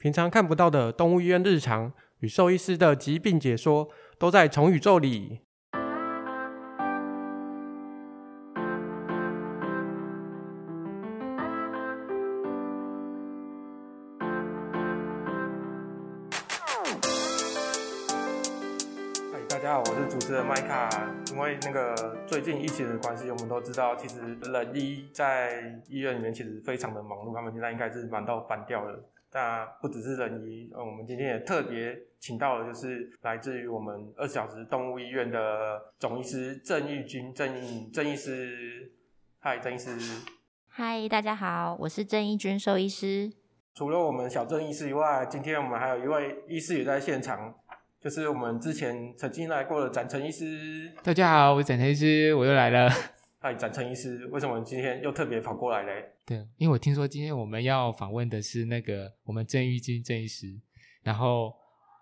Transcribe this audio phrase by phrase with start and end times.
[0.00, 5.40] 平常看不到的动物医院日常与兽医师的疾病解说，都在宠宇宙里。
[19.46, 20.88] 大家好，我是主持人麦卡。
[21.30, 24.16] 因为那个最近疫情的关系，我们都知道，其实
[24.50, 28.98] 人医在医院里面其实非常的忙碌，他们现在应该是忙到翻掉了。
[29.32, 38.90] 那不只是人医，嗯，我们今天也特别请到了，就是来自于我们二十小时动物医院的总医师郑义军，郑义郑医师，
[39.38, 39.96] 嗨，郑医师，
[40.68, 43.30] 嗨，大家好，我是郑义军兽医师。
[43.72, 47.54] 除了我们小郑医师以外，今天我们还有一位医师也在现场，
[48.00, 50.92] 就是我们之前曾经来过的展成医师。
[51.04, 52.90] 大家好，我是展成医师，我又来了。
[53.42, 56.12] 嗨，展成医师，为什么今天又特别跑过来嘞？
[56.26, 60.54] 对，因为我听说今天我们要访问的是那个我们郑玉君郑医师，
[61.02, 61.50] 然后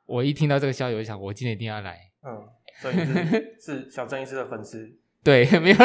[0.05, 2.11] 我一听到这个消息，我就想我今天一定要来。
[2.25, 2.45] 嗯，
[2.81, 3.55] 所以是
[3.85, 4.93] 是小郑医师的粉丝。
[5.23, 5.77] 对， 没有，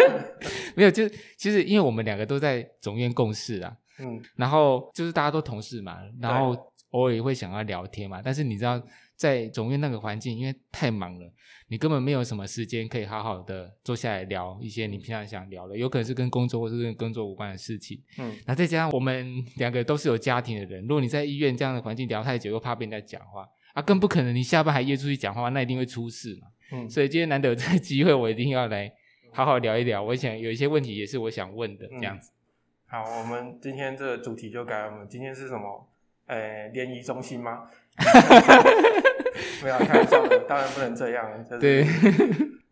[0.74, 6.56] 没有，就是其实因为我们两个都在总院共事啊，嗯，然后就是大家都同事嘛，然后
[6.92, 8.82] 偶尔也会想要聊天嘛，但是你知道。
[9.18, 11.28] 在总院那个环境，因为太忙了，
[11.66, 18.00] 你根本没有什么时间可以好好的坐下来聊一些你平常想聊的，有可能是跟工作或是跟工作无关的事情。
[18.18, 26.46] 嗯，那再加上我们两个都是有家庭的人，如果你在医院这样的环境聊太久，又怕被人家讲话啊，更不可能你下班还约出去讲话，那一定会出事嘛。
[26.70, 28.92] 嗯，所以今天难得有这个机会，我一定要来
[29.32, 30.00] 好好聊一聊。
[30.00, 32.30] 我想有一些问题也是我想问的，这样子。
[32.86, 35.88] 好，我们今天这个主题就改，我们今天是什么？
[36.26, 37.68] 呃，联谊中心吗？
[39.62, 41.24] 没有开玩笑的，当然不能这样。
[41.44, 41.84] 就是、对，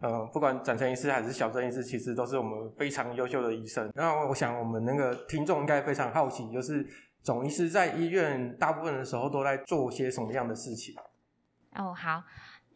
[0.00, 3.90] 嗯， 不管展成医师还是小郑医师，其实都是我们非常优秀的医生。
[3.94, 6.86] 然后我想，我们那个听众应该非常好奇，就是
[7.22, 10.94] 总医师在医院大部分的时候都在做些什么样的事情？
[11.74, 12.22] 哦，好，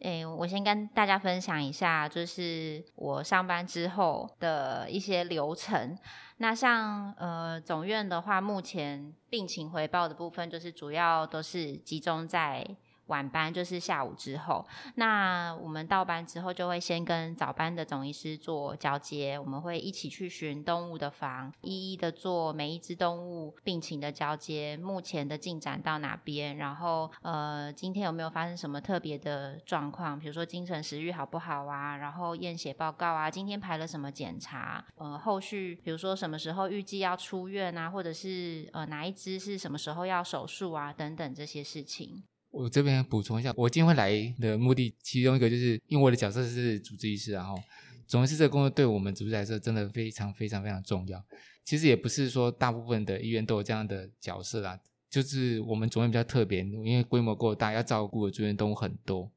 [0.01, 5.97] 诶，我先跟大家分享一下，就是我上班之后的一些流程。
[6.37, 12.65] 那像呃总院的话，目前病情回报的部分，就是主要都是集中在。
[13.11, 40.93] 晚班就是下午之后，那我们到班之后就会先跟早班的总医师做交接，我们会一起去巡动物的房，一一的做每一只动物病情的交接，目前的进展到哪边，然后呃今天有没有发生什么特别的状况，比如说精神食欲好不好啊，然后验血报告啊，今天排了什么检查，呃后续比如说什么时候预计要出院啊，或者是呃哪一只是什么时候要手术啊？
[40.93, 42.23] 等等这些事情。
[42.51, 47.57] 我这边补充一下，我今天会来的目的，其中一个就是因为我的角色是主治医师，然后
[48.05, 51.23] 总之这个工作对我们主治来说真的非常非常非常重要。
[51.63, 54.77] 其实也不是说大部分的医院都有这样的角色啦，
[55.09, 59.31] 就是我们总院比较特别，因为规模够大，要照顾的住院动物很多。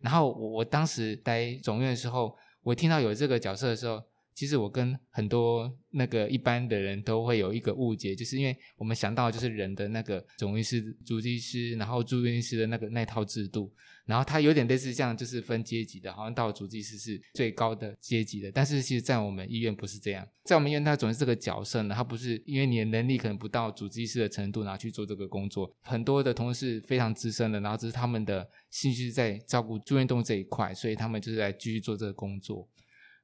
[0.00, 4.02] 然后我我当时待总院的时候，我听到有这个角色的时候。
[4.38, 13.68] 其实我跟很多那个一般的人都会有一个误解，就是因为我们想到就是人的那个总医师、主治医师，然后住院医师的那个那套制度，
[14.06, 18.48] 然后它有点类似这样，就是分阶级的，好像到主治医师是最高的阶级的。
[18.52, 25.68] 但是其实，在我们医院不是这样，在我们医院，他总是这个角色呢，他不是因为你的能力可能不到主治医师的程度，然后去做这个工作。
[25.80, 32.68] 很多的同事非常资深的，然后只是他们的兴趣在照顾住院动物这一块，所以他们就是来继续做这个工作。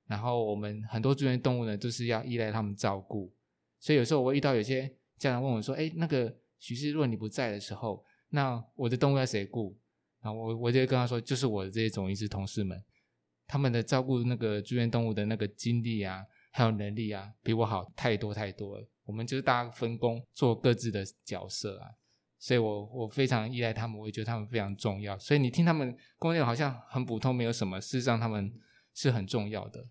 [0.07, 3.33] 然后我们很多住院动物呢，都是要依赖他们照顾，
[3.79, 4.87] 所以有时候我会遇到有些
[5.19, 9.79] 家长问我说：“哎，那个许师，如果你不在的时候，那我的动物要谁顾？”
[10.21, 12.83] 然后我我就跟他说：“就是我的这些总医师同事们，
[13.47, 18.89] 他们的照顾那个住院动物的那个精力啊，还有能力啊，比我好太多太多了。
[19.05, 21.89] 我们就是大家分工做各自的角色啊，
[22.39, 25.19] 所以我我非常依赖他们，我也觉得他们非常重要。
[25.19, 28.53] 所以你听他们工作好像很普通，没有什么，事实上他们
[28.95, 29.87] 是很重要的。”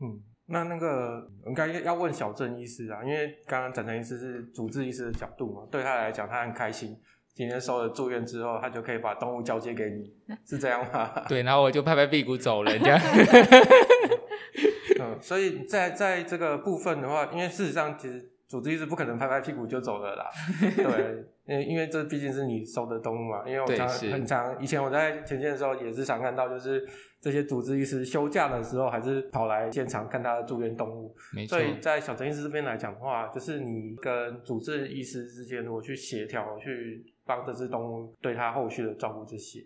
[0.00, 6.96] 嗯，那那个应该要问小郑医师啊，因为刚刚展成医师是主治医师的角度嘛，对他来讲，他很开心，
[7.34, 10.14] 今天收了住院之后，他就可以把动物交接给你，
[10.44, 11.10] 是这样吗？
[11.28, 12.98] 对，然后我就拍拍屁股走了，这样。
[15.00, 20.26] 嗯，所以在在这个部分的话，因为事实上其实主治医师不可能拍拍屁股就走了啦，
[20.76, 21.24] 对。
[21.48, 26.86] 因为因为这毕竟是你收的动物嘛，因为我常很常以前我在前线的时候也是常看到，就是
[27.20, 31.14] 这些主治医师休假的时候还是跑来现场看他的住院动物。
[31.34, 31.58] 没错。
[31.58, 39.60] 所以在小陈医师这边来讲的话，就是你跟主治医师之间如果去协调，去帮这只动物对他后续的照顾这些。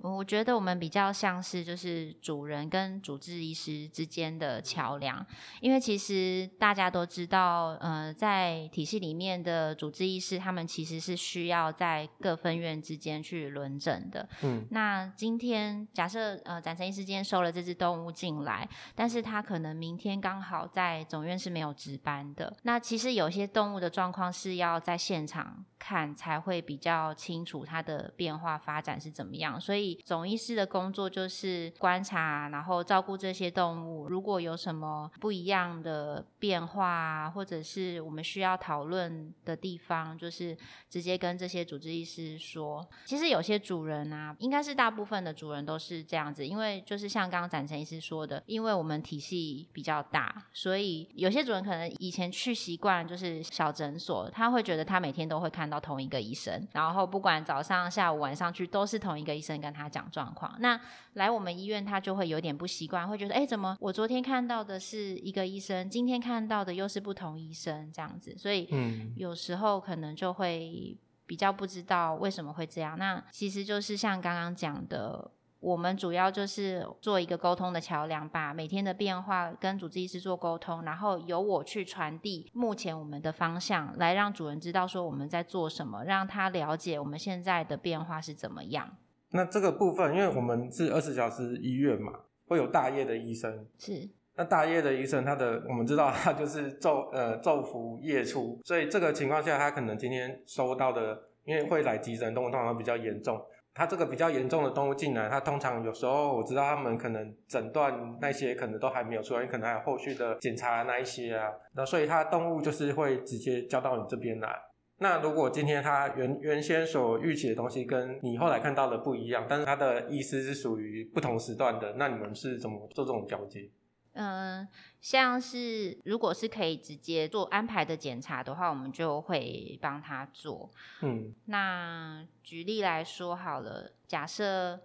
[0.00, 5.24] 我觉得我们比较像是就是主人跟主治医师之间的桥梁，
[5.60, 14.28] 因为其实大家都知道，呃，在体系里面的主治医师，他们其实是需要在各分院之间去轮诊的。
[14.42, 22.56] 嗯，那今天假设呃展成医师今天收了这只动物进来，但是他可能明天刚好在总院是没有值班的。
[22.62, 29.98] 那其实有些动物的状况是要在现场看才会比较清楚它的变化发展是怎么样，所以。
[30.04, 34.08] 总医师的工作就是观察，然后照顾这些动物。
[34.08, 40.56] 如果有什么不一样的变化，或者是我们需要讨论的地方，就是
[40.88, 42.86] 直接跟这些主治医师说。
[43.04, 59.88] 其实有些主人啊，应该是大部分的主人都是这样子，因为就是像刚刚展成医师说的，因为我们体系比较大，所以有些主人可能以前去习惯就是小诊所，他会觉得他每天都会看到同一个医生，然后不管早上、下午、晚上去都是同一个医生跟他。
[59.88, 60.78] 讲状况，那
[61.14, 70.94] 来我们医院，他就会有点不习惯，会觉得，哎，怎么我昨天看到的是一个医生，今天看到的又是不同医生这样子，所以，嗯，有时候可能就会
[71.26, 72.98] 比较不知道为什么会这样。
[72.98, 88.96] 那其实就是像刚刚讲的，我们主要就是做一个沟通的桥梁，把每天的变化跟主治医师做沟通，然后由我去传递目前我们的方向，来让主人知道说我们在做什么，让他了解我们现在的变化是怎么样。
[89.30, 92.12] 那这个部分，因为我们是二十小时医院嘛，
[92.46, 93.66] 会有大夜的医生。
[93.78, 94.08] 是。
[94.36, 103.36] 那大夜的医生，他的我们知道，他 就是昼呃昼伏夜出，所以这个情况下，他可能今天收到的，因为会来急诊动物通常都比较严重，
[103.78, 114.52] 他这个比较严重的动物进来，他通常有时候我知道他们可能诊断那些可能都还没有出来，可能还有后续的检查那一些啊，那所以他动物就是会直接交到你这边来。
[114.98, 123.70] 那如果今天他原原先所预期的东西跟你后来看到的不一样，但是他的意思是属于不同时段的，那你们是怎么做这种交接？
[124.18, 124.68] 嗯，
[125.00, 130.70] 像是如果是可以直接做安排的检查的话，我们就会帮他做。
[131.02, 134.80] 嗯，那举例来说好了，假设。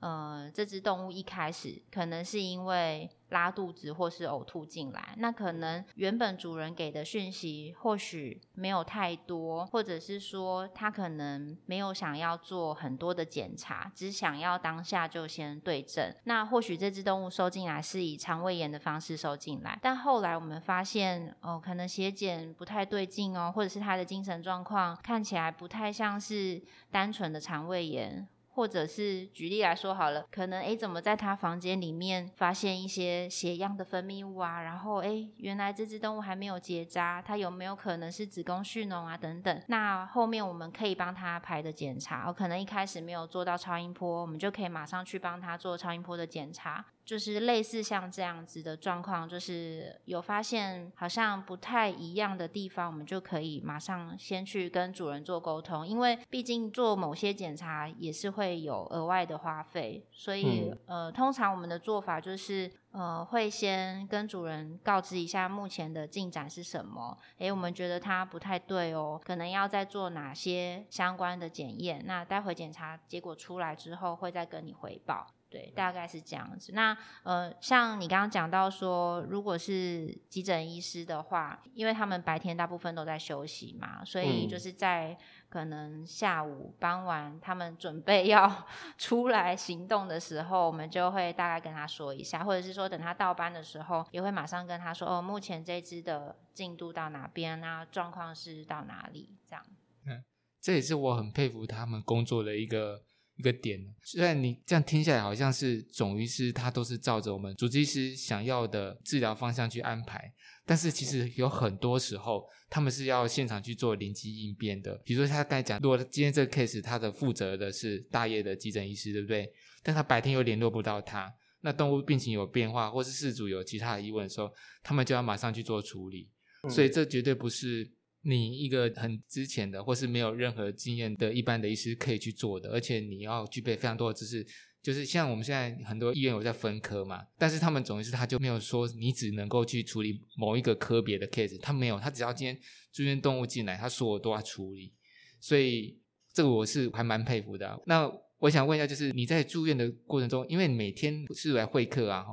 [0.00, 16.14] 呃，这只动物一开始可能是因为拉肚子或是呕吐进来，那可能原本主人给的讯息或许没有太多，或者是说他可能没有想要做很多的检查，只想要当下就先对症。
[16.24, 28.28] 那或许这只动物收进来是以肠胃炎的方式收进来，但后来我们发现，哦，可能血检不太对劲哦，或者是他的精神状况看起来不太像是单纯的肠胃炎。
[28.54, 34.62] 或者是举例来说好了，可能诶怎么在他房间里面发现一些血样的分泌物啊？
[34.62, 39.16] 然后诶原来这只动物还没有结扎，它有没有可能是子宫蓄脓啊？
[39.16, 39.62] 等等。
[39.66, 46.84] 那后面我们可以帮他排的检查，我，可能一开始没有做到超音波，我们就可以马上去帮他做超音波的检查。
[47.04, 75.26] 就是类似像这样子的状况，就是有发现好像不太一样的地方，我们就可以马上先去跟主人做沟通，因为毕竟做某些检查也是会有额外的花费，所以、嗯、呃，通常我们的做法就是呃，会先跟主人告知一下目前的进展是什么，诶，我们觉得它不太对哦，可能要再做哪些相关的检验，那待会检查结果出来之后，会再跟你回报。
[75.54, 76.72] 对，大概是这样子。
[76.72, 85.16] 那呃，像你刚刚讲到说，如果是急诊医师的话，因为他们白天大部分都在休息嘛，所以就是在
[85.48, 88.66] 可能下午傍晚他们准备要
[88.98, 99.64] 出来行动的时候，我们就会大概跟他说一下，或者是说等他到班的时候，也会马上跟他说哦，目前这只的进度到哪边啊，状况是到哪里这样。
[100.04, 100.24] 嗯，
[100.60, 103.04] 这也是我很佩服他们工作的一个。
[103.36, 110.32] 一个点，虽然你这样听下来好像是总医师他都是照着我们主治医师想要的治疗方向去安排，
[110.64, 114.94] 但是其实有很多时候他们是要现场去做临机应变的。
[115.04, 119.50] 比如说他刚才讲，如果今天这个 case 他的负责的是大夜的急诊医师，对不对？
[119.82, 124.48] 但他白天又联络不到他，那动物病情有变化，或是事主有其他的疑问的时候，
[124.82, 126.30] 他们就要马上去做处理。
[126.70, 127.90] 所以这绝对不是。
[128.24, 134.46] 你一个很之前的，或是没有任何经验的一般的医师可以去做的，而且你要具备非常多的知识。
[134.82, 142.58] 就是像我们现在很多医院有在分科嘛，但是他们总是他就没有说你只能够去处理某一个科别的 case，他没有，他只要今天
[142.92, 144.92] 住院动物进来，他所有都要处理。
[145.40, 145.98] 所以
[146.34, 147.80] 这个我是还蛮佩服的。
[147.86, 152.26] 那我想问一下，就是你在住院的过程中，因为每天是来会客啊，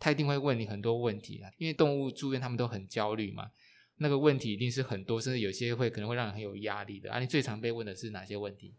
[0.00, 3.44] 他一定会问你很多问题啊，因为动物住院他们都很焦虑嘛。
[4.02, 7.18] 那个问题一定是很多，甚至有些会可能会让人很有压力的啊！
[7.18, 8.74] 你最常被问的是哪些问题？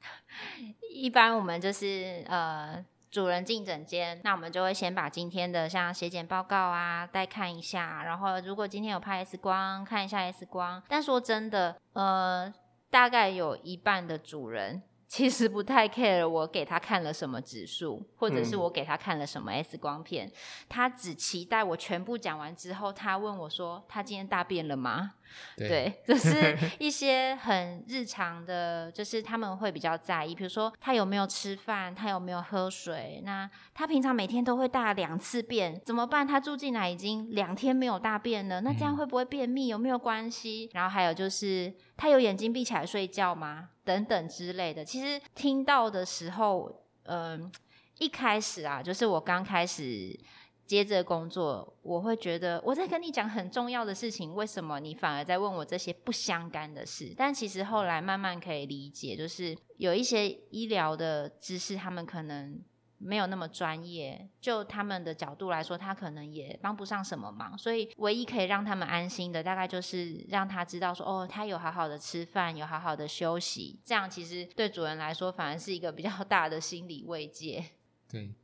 [0.92, 2.84] 一般我们就是呃。
[3.10, 10.80] 主人进诊间，那我们就会先把今天的像血检报告啊带看一下，然后如果今天有拍 X 光，看一下 X 光。
[10.86, 12.54] 但说真的，呃，
[12.88, 14.82] 大概有一半的主人。
[15.10, 20.32] 其实不太 care 我给他看了什么指数，或者是我给他看了什么 X 光片，嗯、
[20.68, 25.14] 他只期待我全部讲完之后，他问我说：“他今天大便了吗？”
[25.56, 36.26] 对， 就是 一些很日常的，就是他们会比较在意，比如说他有没有吃饭，他有没有喝水，那他平常每天都会大两次便，怎么办？
[36.26, 39.68] 他住进来已经两天没有大便了，那这样会不会便秘？
[39.68, 40.70] 有没有关系？
[40.72, 43.70] 然后还有就是他有眼睛闭起来睡觉吗？
[43.84, 47.50] 等等之类的，其实听到的时候，嗯、呃，
[47.98, 50.16] 一开始啊，就是我刚开始
[50.70, 57.12] 接这个工作，我会觉得我在跟你讲很重要的事情，为什么你反而在问我这些不相干的事？
[57.16, 62.62] 但其实后来慢慢可以理解，就是有一些医疗的知识，他们可能。
[63.02, 77.64] 没有那么专业，就他们的角度来说，他可能也帮不上什么忙，所以唯一可以让他们安心的，大概就是让他知道说，哦，他有好好的吃饭，有好好的休息，这样其实对主人来说，反而是一个比较 大的心理慰藉。
[78.06, 78.34] 对，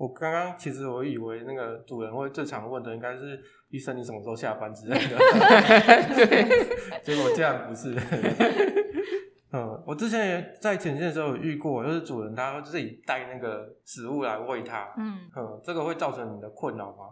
[0.00, 3.38] 我刚刚其实我以为那个主人会最常问的应该是
[3.68, 5.18] 医生，你什么时候下班之类的，
[6.16, 7.94] 对， 结果竟然不是。
[9.52, 17.10] 嗯，我之前也在前线的时候有遇过，就是主人他会自己带那个食物来喂它，嗯，嗯，这个会造成你的困扰吗？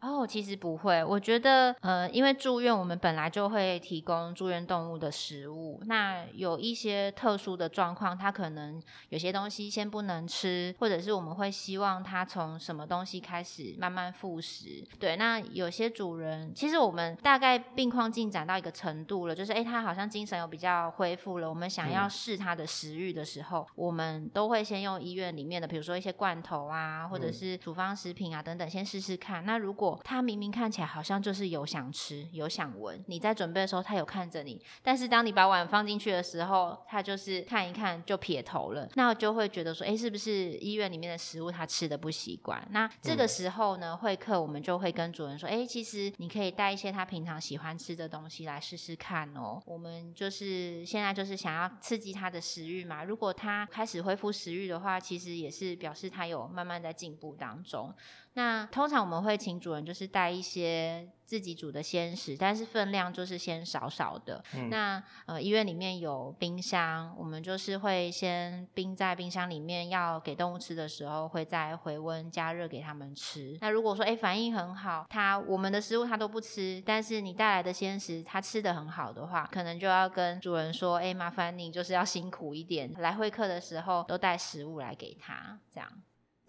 [0.00, 1.04] 哦，其实不会。
[1.04, 5.78] 我觉得，呃，因为住院我们本来就会提供住院动物的食物。
[5.84, 14.82] 那有一些特殊的状况，它可能有些东西先不能吃，或者是我们会希望它从什么东西开始慢慢复食。
[14.98, 21.48] 对，那有些主人，其实我们大概病况进展到一个程度了，就是诶，它好像精神有比较恢复了。
[21.48, 29.44] 我们想要试它的食欲的时候，嗯，我们都会先用医院里面的，比如说一些罐头啊，或者是处方食品啊等等，先试试看。
[29.44, 42.66] 那如果他明明看起来好像就是有想吃、有想闻，你在准备的时候他有看着你，但是当你把碗放进去的时候，他就是看一看就撇头了，那我就会觉得说，哎，是不是医院里面的食物他吃的不习惯？
[42.70, 49.60] 那这个时候呢，会客我们就会跟主人说，哎，其实你可以带一些他平常喜欢吃的东西来试试看哦。
[49.66, 57.94] 我们就是现在就是想要刺激他的食欲嘛，如果他开始恢复食欲的话，其实也是表示他有慢慢在进步当中。
[58.34, 64.42] 那通常我们会请主人就是带一些自己煮的鲜食，但是分量就是先少少的。
[64.54, 73.58] 嗯、那呃医院里面有冰箱，我们就是会先冰在冰箱里面，要给动物吃的时候会再回温加热给他们吃。
[73.60, 85.90] 那如果说哎反应很好，它我们的食物它都不吃，但是你带来的鲜食它吃的很好的话，可能就要跟主人说，哎麻烦你就是要辛苦一点，来会客的时候都带食物来给他，这样。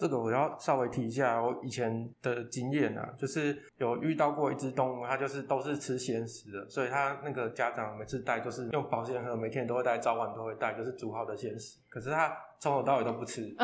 [0.01, 11.77] 这个我要稍微提一下我以前的经验啊，就是有遇到过一只动物，它就是都是吃鲜食的，所以它那个家长每次带就是用保鲜盒，每天都会带，早晚都会带，就是煮好的鲜食。
[11.87, 13.55] 可是它从头到尾都不吃，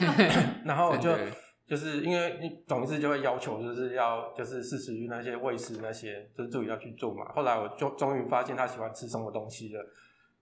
[0.64, 1.10] 然后我就
[1.66, 7.26] 就是因为你总是就会要求就是要就是事实于那些喂食那些，就是助理要去做嘛。
[7.34, 9.84] 后来我就终于发现它喜欢吃什么东西了。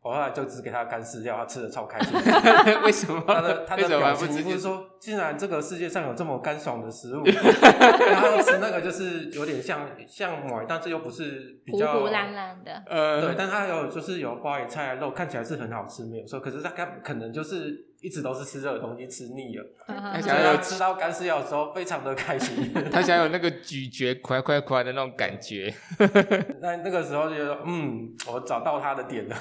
[0.03, 2.19] 我后来就只给他干饲料，他吃的超开心。
[2.83, 3.23] 为什么？
[3.27, 7.25] 他的他的表情就是说，竟然这个世界上有这么干爽的食物。
[7.25, 12.83] 然后吃那个就是有点像像碗，但是又不是比较糊糊烂烂的。
[12.87, 16.39] 呃，对，但它有就是有花野菜肉，看起来是很好吃，没有错。
[16.39, 16.71] 可是他
[17.03, 19.65] 可能就是一直都是吃这个东西吃腻了。
[19.87, 22.73] 他想要吃到干饲料的时候，非常的开心。
[22.93, 25.73] 他想有那个咀嚼快快快的那种感觉。
[26.61, 29.37] 那那个时候就觉得，嗯，我找到他的点了。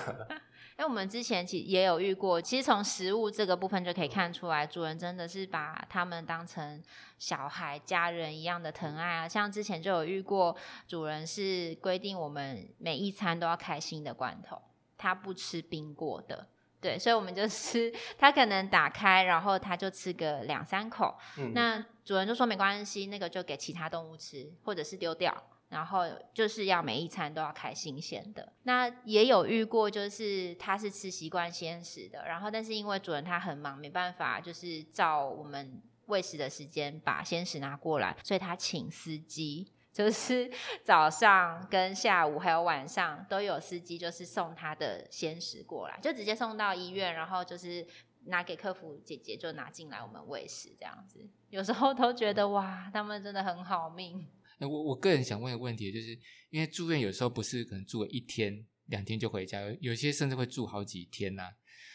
[0.79, 6.81] 因为我们之前其实也有遇过，其实从食物这个部分就可以看出来，主人真的是把他们当成
[7.17, 9.27] 小孩、家人一样的疼爱啊。
[9.27, 10.55] 像之前就有遇过，
[10.88, 14.57] 主人是规定我们每一餐都要开新的罐头，
[14.98, 16.48] 他不吃冰过的。
[16.79, 25.43] 对，所以我们就吃，他可能打开，然后他就吃个两三口，嗯、那主人就说没关系，那个就给其他动物吃，或者是丢掉。
[25.69, 28.51] 然后就是要每一餐都要开新鲜的。
[28.63, 40.51] 那也有遇过，就是他是吃习惯鲜食的，然后但是因为主人他很忙，没办法就是照我们喂食的时间把鲜食拿过来，所以他请司机，就是
[40.83, 47.85] 早上跟下午还有晚上都有司机，就是送他的鲜食过来，就直接送到医院，然后就是
[48.25, 51.23] 拿给客服姐姐就拿进来我们喂食这样子。
[51.51, 54.27] 有时候都觉得哇，他们真的很好命。
[54.68, 56.18] 我我个人想问的问题就是，
[56.50, 61.50] 因为住院有时候不是可能住了一天两天就回家，有有些甚至会住好几天呐、啊。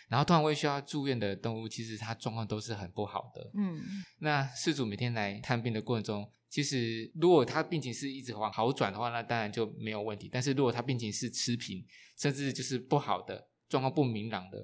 [0.08, 3.50] 然后突然会需要住院的动物，其实它状况都是很不好的。
[3.56, 3.80] 嗯，
[4.18, 10.28] 那事主每天来探病的过程中，其实如果他病情是一直往好转的话，那当然就没有问题。
[10.30, 11.84] 但是如果他病情是持平，
[12.18, 14.58] 甚至就是不好的状况不明朗的，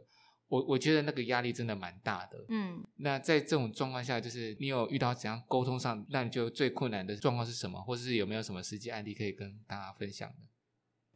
[0.50, 2.45] 我我觉得那个压力真的蛮大的。
[2.49, 10.50] 嗯，那在这种状况下，就是你有遇到怎样沟通上让你就最困难的状况是什么，或者是有没有什么实际案例可以跟大家分享的？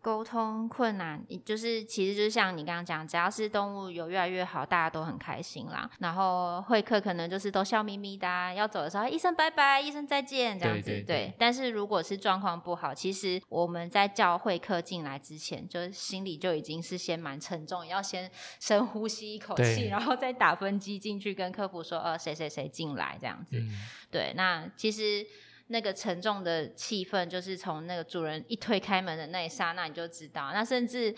[0.04, 5.90] 沟通困难，就是其实就像你刚刚讲，只要是动物有越来越好，大家都很开心啦。
[5.98, 10.90] 然后会客可能就是都笑眯眯的，啊，要走的时候，医生拜拜，医生再见这样子。
[10.90, 18.30] 对，对，对，对，但是如果是状况不好，其实我们在叫会客进来之前，就心里就已经是先蛮沉重，要先
[18.60, 23.56] 深呼吸一口气，然后再打分机进去跟客服说，呃，谁谁谁进来这样子。
[23.58, 23.70] 嗯、
[24.10, 25.26] 对，那其实。
[25.68, 30.50] 那个沉重的气氛，就是从那个主人一推开门的那一刹那，你就知道。
[30.52, 31.14] 那甚至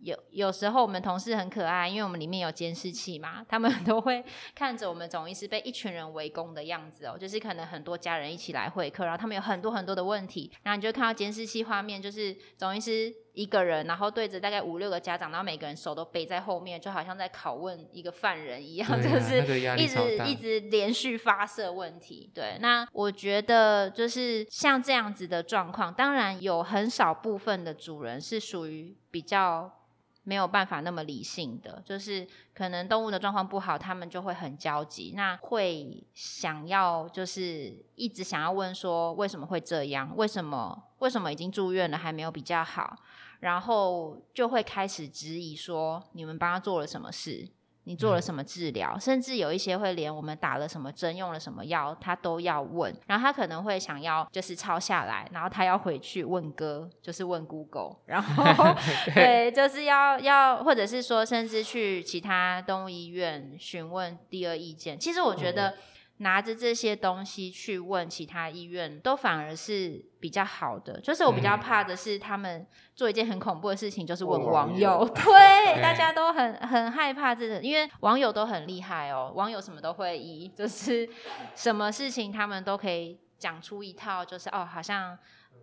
[0.00, 13.14] 有有时候我们同事很可爱，因为我们里面有监视器嘛，他们 都会看着我们总医师被一群人围攻的样子哦，就是可能很多家人一起来会客，然后他们有很多很多的问题，然后你就看到监视器画面，就是总医师。
[13.34, 19.38] 一个人，然后对着大概五六个家长，然后每个人手都背在后面，就好像在拷问一个犯人一样，啊、就是
[19.78, 22.30] 一直、那个、一直连续发射问题。
[22.34, 29.78] 对，那我觉得就是像这样子的状况，当然有很少部分的主人是属于比较
[30.24, 40.12] 没有办法那么理性的，就是可能动物的状况不好，他们就会很焦急，那会想要就是一直想要问说为什么会这样？
[40.16, 42.96] 为什么为什么已经住院了还没有比较好？
[43.42, 47.48] 然后就会开始质疑说：“你们帮他做了什么事？
[47.82, 48.92] 你做了什么治疗？
[48.94, 52.94] 嗯、甚至有一些会连我们打了什么针、用了什么药，他都要问。
[53.08, 57.96] 然后他可能会想要就是抄下来，然后他要回去问哥，就是问 Google。
[58.06, 58.44] 然后
[59.12, 64.96] 对，就是要要，或者是说，甚至去其他动物医院询问第二意见。
[64.96, 65.70] 其实我觉得。
[65.70, 65.74] 嗯”
[66.18, 71.00] 拿着这些东西去问其他医院，都反而是比较好的。
[71.00, 72.64] 就是我比较怕的是，他们
[72.94, 75.04] 做一件很恐怖的事情，就是问网友。
[75.14, 81.08] 对， 大家都很很害怕这个，因为网友都很厉害哦，网友什么都会医，就是
[81.56, 85.18] 什么事情他们都可以讲出一套，就是哦，好像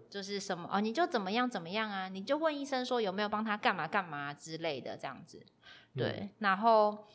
[0.10, 5.42] 就是什么哦，你就怎么样怎么样啊，你就问医生说有没有帮他干嘛干嘛之类的这样子。
[5.96, 7.08] 对，嗯、然后。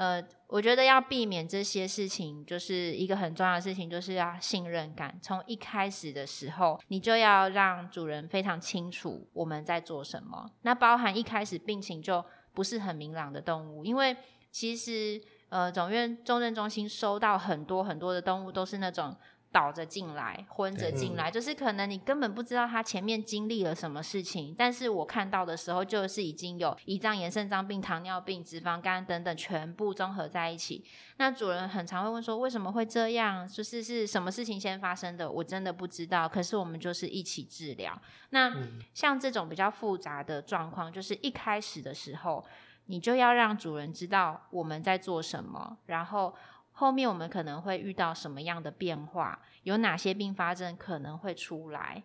[0.00, 5.14] 呃，我觉得要避免这些事情，就是一个很重要的事情，就是要信任感。
[5.20, 10.50] 从一开始的时候，你就要让主人非常清楚我们在做什么。
[10.62, 14.16] 那包含一开始病情就不是很明朗的动物，因为
[14.50, 19.14] 其实呃，总院重症中心收到很多很多的动物，都是那种。
[19.52, 24.54] 倒着进来，昏着进来，就是可能你根本不知道他前面经历了什么事情。
[24.56, 30.84] 但是我看到的时候，就是已经有胰脏炎、肾脏病、糖尿病、脂肪肝等等，全部综合在一起。
[31.16, 33.46] 那主人很常会问说，为什么会这样？
[33.48, 35.28] 就是是什么事情先发生的？
[35.28, 36.28] 我真的不知道。
[36.28, 38.00] 可是我们就是一起治疗。
[38.30, 38.54] 那
[38.94, 42.44] 像这种比较复杂的状况，就是一开始的时候，
[42.86, 46.32] 你就要让主人知道我们在做什么，然后。
[46.80, 49.42] 后面我们可能会遇到什么样的变化？
[49.64, 52.02] 有哪些并发症可能会出来？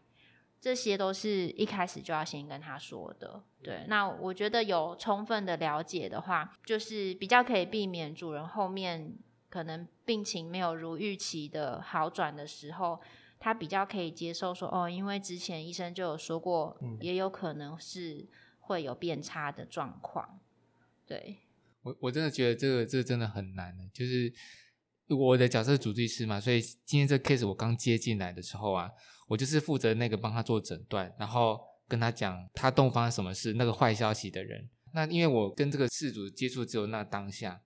[0.60, 3.42] 这些都是一开始就要先跟他说的。
[3.64, 9.16] 对，那我觉得有充分的了解的话，就是比较可以避免主人后面
[9.50, 13.00] 可能病情没有如预期的好转的时候，
[13.40, 18.28] 他比较可以接受说，哦，因为之前医生就有说过，也有可能是
[18.60, 20.38] 会有变差的状况。
[21.08, 21.38] 对，
[21.84, 24.34] 我我真的觉得这个这个真的很难的，就是。
[25.10, 28.90] 我的角色是主治医师嘛，所以今天这个 case 我刚接进来的时候啊，
[29.28, 34.70] 我就是负责那个帮他做诊断，然后跟他讲他动发生什么事，那个坏消息的人。
[34.94, 37.62] 那因为我跟这个事主接触只有那当下，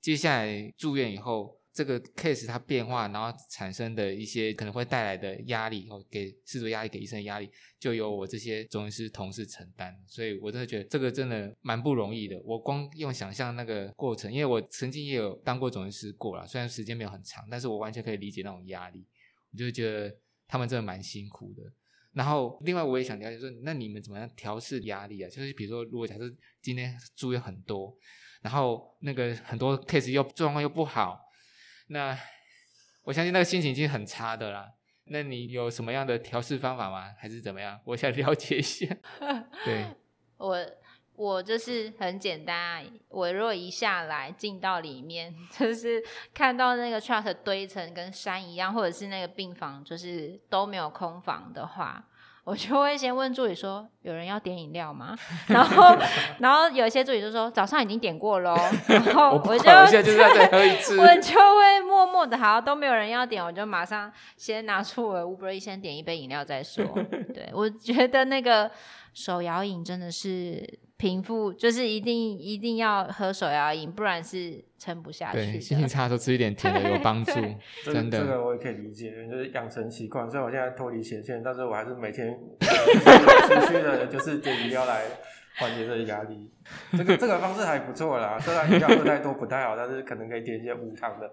[0.00, 1.59] 接下来住院以后。
[1.80, 9.96] 这个 case 它变化，然后产生的一些可能会带来的压力，哦，给饲主压力，给医生的压力，就由我这些中医师同事承担。
[10.06, 12.38] 所以我真的觉得这个真的蛮不容易的。
[12.44, 19.06] 我光用想象那个过程，因为我曾经也有当过总医师过了，虽然时间没有很长，但是我完全可以理解那种压力。
[19.50, 20.14] 我就觉得
[20.46, 21.62] 他们真的蛮辛苦的。
[22.12, 25.30] 然后另外我也想了解说，那你们怎么样调试压力啊？
[25.30, 27.96] 就是比如说，如果假设今天住院很多，
[28.42, 31.18] 然后那个很多 case 又状况又不好。
[31.90, 32.16] 那
[33.04, 34.72] 我相信那个心情已经很差的啦。
[35.06, 37.12] 那你有什么样的调试方法吗？
[37.18, 37.80] 还是怎么样？
[37.84, 38.86] 我想了解一下。
[39.64, 39.86] 对，
[40.38, 40.56] 我
[41.16, 42.82] 我就是很简单啊。
[43.08, 46.00] 我若一下来进到里面， 就是
[46.32, 52.06] 看到那个 chart 堆成跟山一样，或者是那个病房就是都没有空房的话，
[52.44, 55.14] 我就会先问助理说：“有人要点饮料吗？”
[55.48, 55.96] 然后，
[56.38, 58.56] 然后有一些助理就说：“早上已经点过喽。”
[58.88, 66.84] 然后我就我现在就是要再喝一次，我就会默默的，好都没有人要点，我就马上先拿出我的 Uber 先点一杯饮料再说。
[67.34, 68.70] 对，我觉得那个
[69.12, 70.78] 手摇饮真的是。
[71.00, 75.38] 平复就是一定一定要喝手摇饮，不然是撑不下去。
[75.38, 77.32] 对，心情差的时候吃一点甜的有帮助，
[77.90, 78.20] 真的。
[78.20, 80.30] 这个我也可以理解，就是养成习惯。
[80.30, 85.04] 虽然我现在脱离前线，但是我还是每天 持续的，就是点饮料来
[85.56, 86.50] 缓解这个压力。
[86.92, 91.30] 这个这个方式还不错啦，虽然饮料喝太多不太好，但是可能可以点一些无糖的。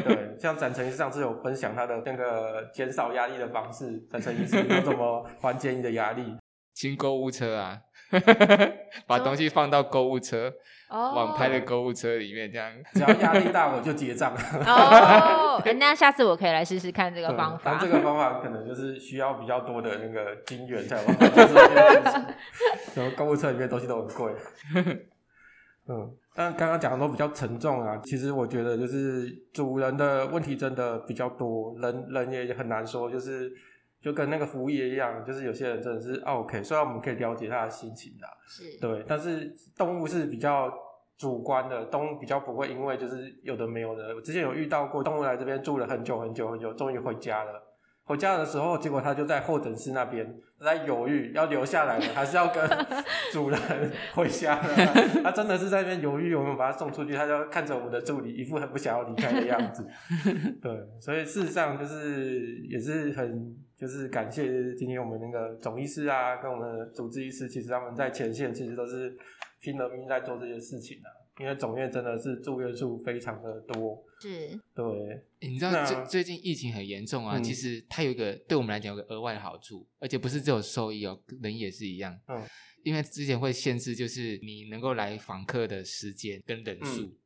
[0.00, 6.36] 对，像展成上次有分享他的那个减少压力的方式，展成医师有怎么缓解你的压力？
[6.76, 7.80] 轻购物车啊。
[9.08, 10.52] 把东西放到购物车，
[10.90, 14.32] 网拍的购物车里面，这样只要压力大我就结账。
[14.64, 17.76] 哦，那下次我可以来试试看这个方法。
[17.80, 22.24] 这个方法可能就是需要比较多的那个金元才有办法做这件事情。
[23.02, 24.32] 然后购物车里面东西都很贵。
[25.88, 28.00] 嗯，但刚刚讲的都比较沉重啊。
[28.04, 33.52] 其实我觉得就是主人的问题真的比较多，人人也很难说，就是。
[34.06, 40.72] 就跟那个服务业一样，就是有些人真的是 OK，虽然我们可以了解他的心情啦，是对，但是动物是比较
[41.18, 44.14] 主观的，动物比较不会因为就是有的没有的。
[44.14, 47.60] 我之前有遇到过动物来这边住了很久很久很久，终于回家了。
[48.04, 52.62] 回家的时候，结果他就在候诊室那边在犹豫，要留下来呢，还是要跟
[53.32, 53.58] 主人
[54.14, 54.68] 回家呢？
[55.24, 59.84] 他真的是在那边犹豫，我们把他送出去，他就看着我们的助理，一副很不想要离开的样子。
[60.62, 63.65] 对，所以事实上就是也是很。
[63.78, 69.16] 就是感谢今天我们那个总医师啊，跟我们的主治医师，其实他们在前线，其实都是
[69.60, 71.12] 拼了命在做这些事情的、啊。
[71.38, 75.22] 因为总院真的是住院数非常的多，是，对。
[75.40, 82.18] 你知道最最近疫情很严重啊，嗯、其实它有一个对我们来讲有个额外的好处，而且不是只有兽医哦，人也是一样。
[82.28, 82.42] 嗯，
[82.82, 87.02] 因为之前会限制，就是你能够来访客的时间跟人数。
[87.02, 87.16] 嗯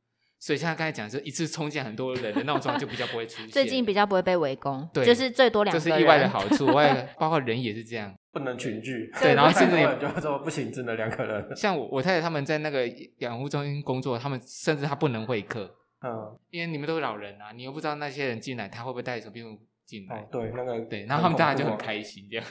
[0.41, 3.49] 所以像刚才讲，就一次冲进很多人的那种状况就比较不会出 现。
[3.49, 5.83] 最近比较不会被围攻，对，就是最多两个人。
[5.87, 9.11] 这是意外的好处，外 包括人也是这样，不能群聚。
[9.21, 11.55] 对，然后甚至也就说不行，只能两个人。
[11.55, 12.87] 像我我太太他们在那个
[13.19, 20.25] 养护中心工作，他们甚至他不能会客，嗯，因为你们都是老人啊，你又不知道那些人进来他会不会带什么病毒进来。
[20.31, 22.45] 对，那个对，然后他们大家就很开心这样。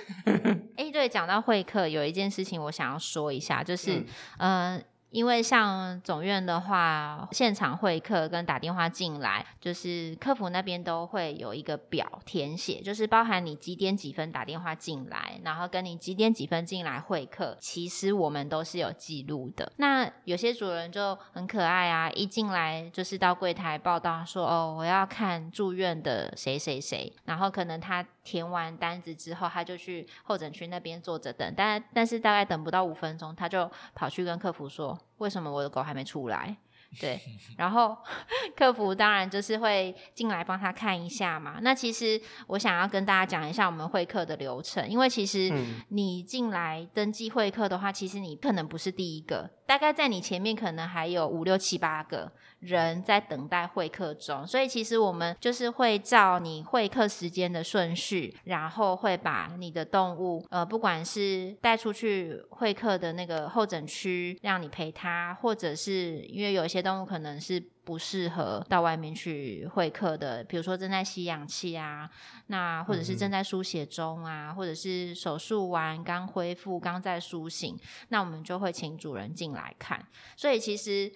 [0.77, 4.05] 哎，对，讲到会客，有一件事情我想要说一下，就是
[4.39, 4.81] 嗯。
[5.11, 19.71] 因为像总院的话，现场会客跟打电话进来，就是客服那边都会有一个表填写，就是包含你几点几分打电话进来，然后跟你几点几分进来会客，其实我们都是有记录的。
[19.77, 28.07] 那有些主人就很可爱啊，一进来就是到柜台报到说，哦，我要看住院的谁谁谁，然后可能他。
[28.31, 36.57] 填完单子之后，他就去候诊区那边坐着等，但但是大概等不到五分钟，他就跑去跟客服说：“为什么我的狗还没出来？”
[37.01, 37.21] 对，
[37.59, 37.97] 然后
[38.57, 41.59] 客服当然就是会进来帮他看一下嘛。
[41.63, 45.53] 那其实我想要跟大家讲一下我们会客的流程，因为其实
[45.89, 52.33] 你进来登记会客的话，其实你可能不是第一个，大概在你前面可能还有五六七八个。
[52.61, 72.11] 人在等待会客中，所以其实我们就是会照你会客时间的顺序，然后会把你的动物，呃，不管是带出去会客的那个候诊区，让你陪它，或者是因为有一些动物可能是不适合到外面去会客的，比如说正在吸氧气啊，
[72.49, 77.75] 那或者是正在输血中啊，或者是手术完刚恢复、刚在苏醒，
[78.09, 80.07] 那我们就会请主人进来看。
[80.37, 81.11] 所以其实。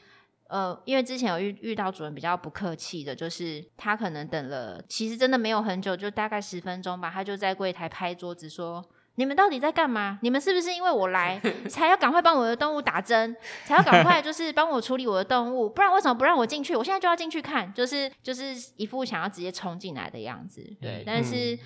[0.48, 8.84] 呃，因为之前有遇遇到主人比较不客气的，就是他可能等了，其实真的没有很久，就大概十分钟吧，他就在柜台拍桌子说
[9.16, 10.18] ：“你们到底在干嘛？
[10.22, 15.68] 你们是不是因为我来 才要赶快帮我的动物打针，才要赶快就是帮我处理我的动物？
[15.68, 16.76] 不然为什么不让我进去？
[16.76, 20.62] 我现在就要进去看，就是就是一副想要直接冲进来的样子。
[20.80, 21.54] 对，但是。
[21.54, 21.58] 嗯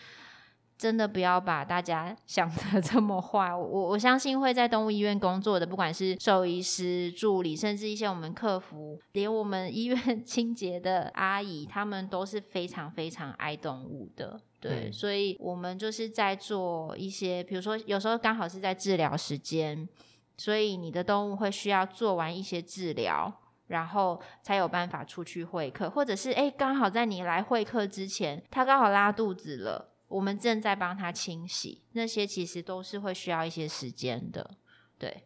[0.79, 14.41] 真的不要把大家 想的这么坏，我我相信会在动物医院工作的，不管是兽医师、助理，甚至一些我们客服，连我们医院 清洁的阿姨，他们都是非常非常爱动物的。
[14.61, 19.89] 对，嗯、所以我们就是在做一些，比如说有时候刚好是在治疗时间，
[20.37, 23.33] 所以你的动物会需要做完一些治疗，
[23.67, 29.95] 然后才有办法出去会客，或者是诶，刚好在你来会客之前，他刚好拉肚子了。
[30.09, 34.57] 我们正在帮他清洗，那些其实都是会需要一些时间的，
[34.99, 35.25] 对。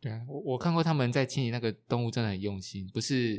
[0.00, 3.38] 对啊，我我看过他们在清理那个动物，真的很用心，不是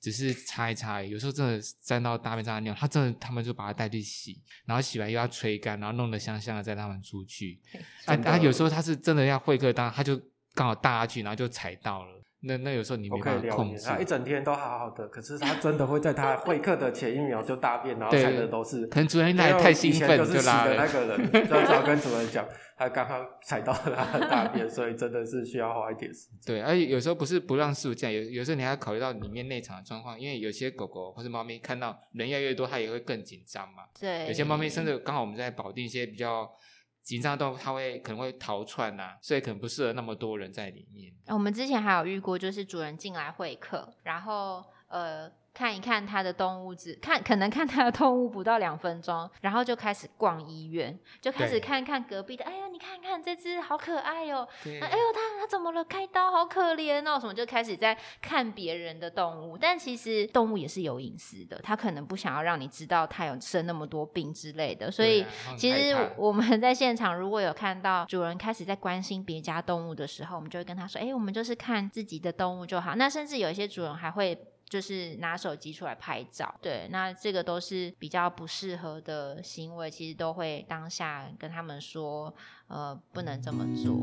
[0.00, 7.60] 只是擦一擦，有时候真的沾到大便上的尿，他真的他们就把它带去洗，然后洗完又要吹干，然后弄得香香的再让他们出去。
[8.06, 10.18] 啊他有时候他是真的要会客，当他就
[10.54, 12.19] 刚好大下去，然后就踩到了。
[12.42, 18.86] 那那有时候你没办法控制，他一整天都好好的，可是他真的会在他会客的前一秒就大便，然后踩的都是。
[18.86, 20.74] 可能主人那太兴奋就拉了。
[20.74, 22.48] 那个人就只要跟主人讲，
[22.78, 26.38] 他刚刚踩到了他的大便，所以真的是需要花一点时间。
[26.46, 33.84] 对，而且有时候不是不让师傅这样，有有时候你还要考虑到里面内场的状况，因为有些狗狗或是猫咪看到人越来越多，它也会更紧张嘛。
[34.00, 34.26] 对。
[34.28, 36.50] 有些猫咪甚至刚好我们在保定一些比较。
[37.02, 41.12] 紧张到它会可能会逃窜呐、啊，所以可能不适合那么多人在里面。
[41.26, 45.30] 我们之前还有遇过，就是主人进来会客，然后呃。
[45.52, 52.44] 看一看他的动物只看可能看他的动物不到两分钟，然后就开始逛医院，就开始看看隔壁的。
[52.44, 54.46] 哎呀，你看看这只好可爱哦！
[54.64, 55.82] 哎呦，他他怎么了？
[55.84, 57.18] 开刀好可怜哦！
[57.18, 64.88] 什么就开始在看别人的动物，但其实动物也是有隐私的，他可能不想要让你知道他有生那么多病之类的。
[64.88, 65.26] 所以
[65.58, 72.94] 其实我们在现场如果有看到主人开始在关心别家动物的时候，我们就会跟他说：哎，我们就是看自己的动物就好。
[72.94, 74.40] 那甚至有一些主人还会。
[74.70, 82.32] 就是拿手机出来拍照，对，那这个都是比较不适合的行为，其实都会当下跟他们说，
[82.68, 83.96] 呃，不能这么做。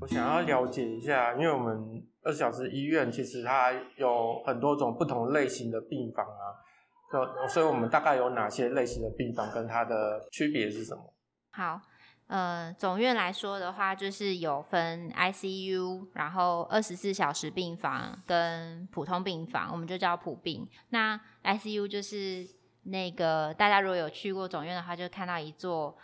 [0.00, 11.14] 我想要了解一下，因为我们二十小时医院其实它有很多种不同类型的病房啊，所以我们大概有哪些类型的病房跟它的区别是什么？
[11.52, 11.80] 好。
[12.28, 20.68] 呃，总院来说的话，就是有分 ICU，然后二十四小时病房跟普通病房，我们就叫普病。
[20.90, 22.46] 那 ICU 就是
[22.84, 25.96] 那个大家如果有去过总院的话，就看到一座。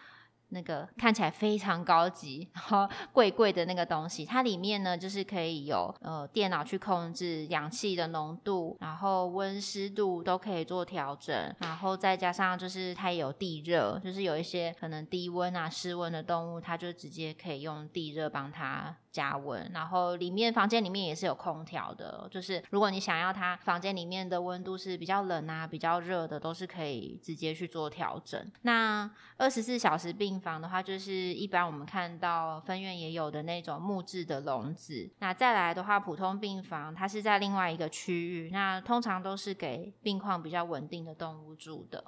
[0.51, 18.97] 那个看起来非常高级，然后贵贵的那个东西，它里面呢就是可以有呃电脑去控制氧气的浓度，然后温湿度都可以做调整，然后再加上就是它也有地热，就是有一些可能低温啊湿温的动物，它就直接可以用地热帮它。
[19.15, 28.45] 加温，然后里面房间里面也是有空调的，就是如果你想要它房间里面的温度是比较冷啊、比较热的，都是可以直接去做调整。
[28.63, 35.09] 那二十四小时病房的话，就是一般我们看到分院也有的那种木质的笼子。
[35.21, 42.05] 那再来的话，普通病房它是在另外一个区域，那通常都是给病况比较稳定的动物住的。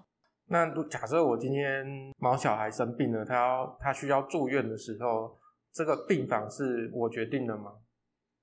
[0.49, 5.39] 那假设我今天毛小孩生病了，他要他需要住院的时候。
[5.77, 7.73] 这个病房是我决定的吗？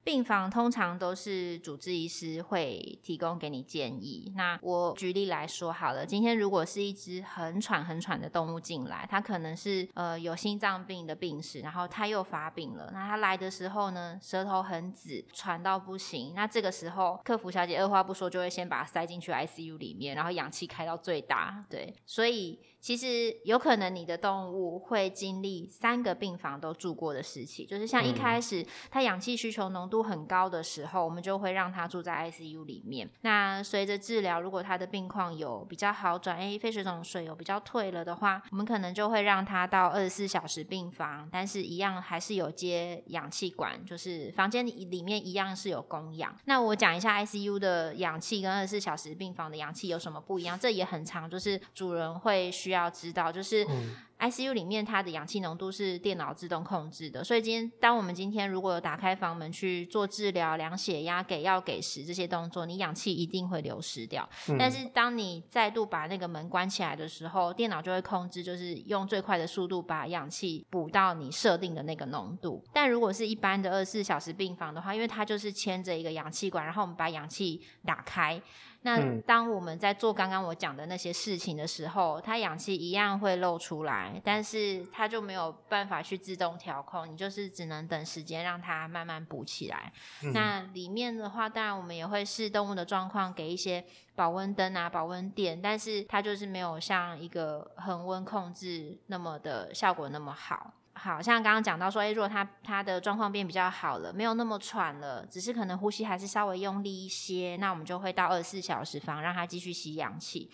[0.04, 4.32] 病房通常都是主治医师会提供给你建议。
[4.36, 12.92] 那我举例来说好了，今天如果是一只很喘很喘的动物进来，它可能是呃有心脏病的病史，然后它又发病了。
[12.94, 16.34] 那它来的时候呢，舌头很紫，喘到不行。
[16.36, 21.66] 那这个时候，客服小姐二话不说就会先把它塞进去 ICU 里面，然后氧气开到最大。
[21.70, 30.04] 对，所以其实有可能你的动物会经历三个病房都住过的时期，就是像一开始它氧气需求浓度。
[30.04, 33.10] 很高的时候，我们就会让它住在 ICU 里面。
[33.22, 46.36] 那随着治疗，如果它的病况有比较好转，哎，肺水肿水有比较退了的话，我们可能就会让它到二十四小时病房，但是一样还是有接氧气管，就是房间里面一样是有供氧。
[46.44, 53.64] 那我讲一下 ICU 的氧气跟二十四小时病房的氧气有什么不一样，这也很常，就是主人会需要知道，就是。
[53.66, 64.30] 嗯 ICU 里面它的氧气浓度是电脑自动控制的，所以今天当我们今天如果有打开房门去做治疗、量血压、给药、给食这些动作，你氧气一定会流失掉。
[64.48, 64.56] 嗯。
[64.58, 72.64] 但是当你再度把那个门关起来的时候，电脑就会控制，就是用最快的速度把氧气补到你设定的那个浓度。
[72.72, 78.42] 但如果是一般的二十四小时病房的话，因为它就是牵着一个氧气管，然后我们把氧气打开。
[78.84, 89.92] 那当我们在做刚刚我讲的那些事情的时候，它氧气一样会漏出来，但是它就没有办法去自动调控，你就是只能等时间让它慢慢补起来。
[90.22, 90.32] 嗯。
[90.34, 93.84] 那里面的话，当然我们也会视动物的状况给一些
[94.16, 100.74] 保温灯啊、保温垫，但是它就是没有像一个恒温控制那么的效果那么好。
[100.96, 110.50] 好像刚刚讲到说，诶，如果他他的状况变比较好了，没有那么喘了，只是可能呼吸还是稍微用力一些，那我们就会到二十四小时房让他继续吸氧气。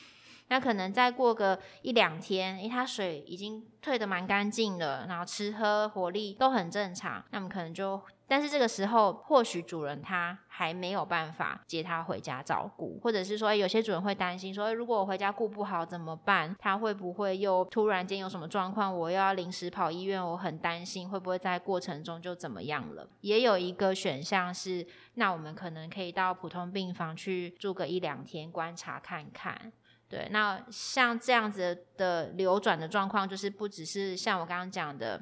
[0.50, 8.00] 那可能再过个一两天，诶，它水已经退得蛮干净了，然后吃喝活力都很正常，那么可能就。
[8.28, 16.56] 但是这个时候，或许主人他还没有办法接他回家照顾，或者是说，有些主人会担心说，如果我回家顾不好怎么办？
[16.60, 18.96] 他会不会又突然间有什么状况？
[18.96, 23.10] 我又要临时跑医院，我很担心会不会在过程中就怎么样了？
[23.22, 24.86] 也有一个选项是，
[25.16, 29.74] 那我们可能可以到普通病房去住个一两天，观察看看。
[30.10, 35.22] 对，那像这样子的流转的状况，就是不只是像我刚刚讲的。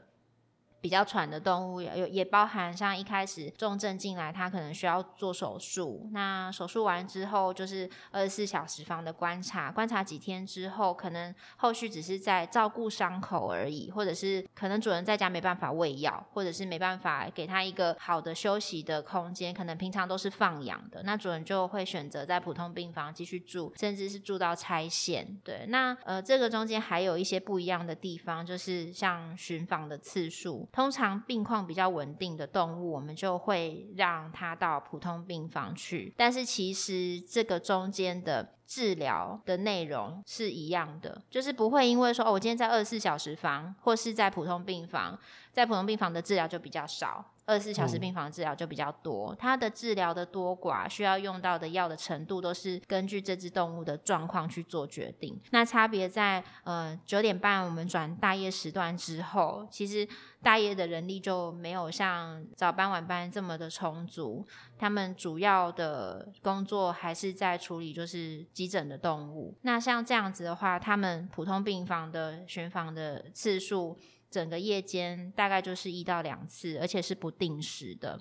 [0.80, 6.10] 比较喘的动物有也包含像一开始重症进来，他可能需要做手术。
[6.12, 25.38] 那手术完之后，就是二十四小时房的观察，观察几天之后，可能后续只是在照顾伤口而已，或者是可能主人在家没办法喂药，或者是没办法给他一个好的休息的空间，可能平常都是放养的，那主人就会选择在普通病房继续住，甚至是住到拆线。
[25.44, 30.68] 对，那呃这个中间还有一些不一样的地方，就是像巡访的次数。
[30.78, 36.14] 通常病况比较稳定的动物，我们就会让它到普通病房去。
[36.16, 45.18] 但是其实这个中间的治疗的内容是一样的，就是不会因为说哦，我今天在二十四小时房或是在普通病房，
[45.54, 47.26] 在普通病房的治疗就比较少。
[47.46, 55.40] 二十四小时病房治疗就比较多，它的治疗的多寡，需要用到的药的程度，都是根据这只动物的状况去做决定。
[55.52, 60.06] 那差别在呃九点半我们转大夜时段之后，其实
[60.44, 64.46] 大夜的人力就没有像早班晚班这么的充足，
[64.78, 69.58] 他们主要的工作还是在处理就是急诊的动物。
[69.62, 73.98] 那像这样子的话，他们普通病房的巡房的次数。
[74.30, 78.20] 整个夜间大概就是一到两次，而且是不定时的。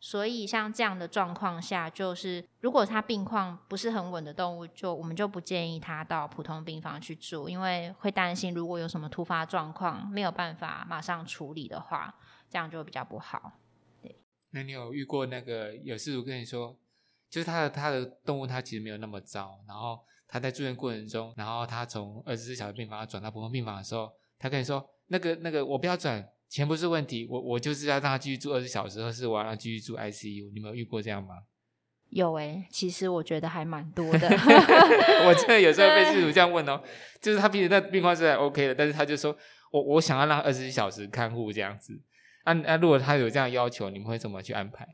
[0.00, 12.12] 所以像这样的状况下，就是如果它病况不是很稳的动物，就我们就不建议它到普通病房去住，因为会担心如果有什么突发状况没有办法马上处理的话，
[12.50, 13.52] 这样就会比较不好。
[14.54, 16.78] 对，那你有遇过那个有事主跟你说，
[17.28, 24.88] 就是他的他的动物他其实没有那么糟，然后他在住院过程中，然后他从二十四小时病房转到普通病房的时候，他跟你说。
[25.08, 30.50] 那个那个，我不要转，钱不是问题，我我就是要让他继续住二十小时，或是我要让他继续住 ICU。
[30.54, 31.42] 你们有遇过这样吗？
[32.08, 34.26] 有诶、欸，其实我觉得还蛮多的。
[35.28, 36.82] 我真的有时候被事主这样问哦，
[37.20, 39.36] 就是他平时那病况是还 OK 的，但是他就说
[39.70, 42.00] 我我想要让二十四小时看护这样子。
[42.44, 44.88] 那、啊、那、啊、如果他有这样要求，你们会怎么去安排？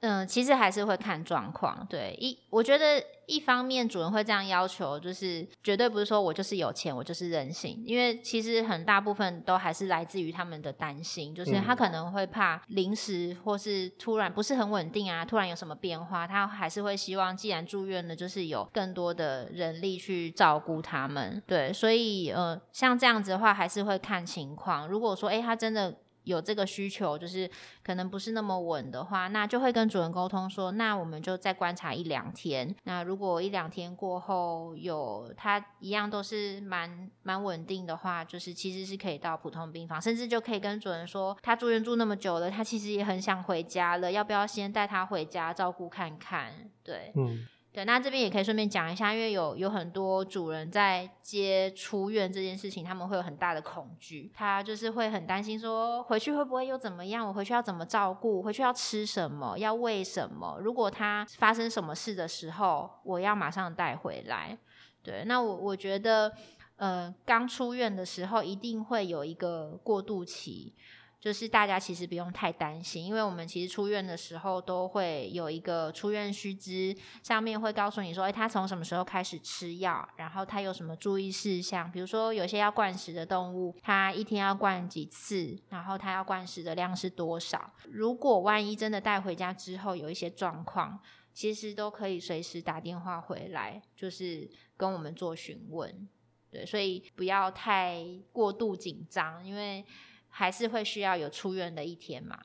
[0.00, 1.86] 嗯，其实还是会看状况。
[1.88, 7.80] 对，一我觉得一方面主人会这样要求，就是绝对不是说我就是有钱，我就是任性。
[7.86, 21.40] 因为其实很大部分都还是来自于他们的担心，就是他可能会怕临时或是突然不是很稳定啊，突然有什么变化，他还是会希望既然住院了，就是有更多的人力去照顾他们。
[21.46, 24.88] 对，所以呃，像这样子的话，还是会看情况。
[24.88, 25.94] 如果说哎，他真的。
[26.24, 27.50] 有这个需求，就是
[27.82, 32.74] 可能不是那么稳的话，那就会跟主人沟通说，那我们就再观察一两天。
[32.84, 46.52] 那如果一两天过后有他一样都是蛮蛮稳定的话，就是其实是可以到普通病房，甚至就可以跟主人说，他住院住那么久了，他其实也很想回家了，要不要先带他回家照顾看看？
[46.84, 47.46] 对，嗯。
[47.72, 57.26] 对，那这边也可以顺便讲一下，因为有有很多主人在接出院这件事情，他们会有很大的恐惧，他就是会很担心说回去会不会又怎么样？
[57.26, 58.42] 我回去要怎么照顾？
[58.42, 59.56] 回去要吃什么？
[59.58, 60.58] 要喂什么？
[60.60, 64.58] 如果他发生什么事的时候，我要马上带回来。
[65.02, 66.30] 对，那我我觉得，
[66.76, 70.74] 呃，刚出院的时候一定会有一个过渡期。
[71.22, 87.72] 就是大家其实不用太担心，因为我们其实出院的时候都会有一个出院须知，上面会告诉你说，诶，他从什么时候开始吃药，然后他有什么注意事项，比如说有些要灌食的动物，他一天要灌几次，然后他要灌食的量是多少。
[87.88, 90.98] 如果万一真的带回家之后有一些状况，
[91.32, 96.08] 其实都可以随时打电话回来，就是跟我们做询问。
[96.50, 99.84] 对，所以不要太过度紧张，因为。
[100.34, 102.36] 还是会需要有出院的一天嘛？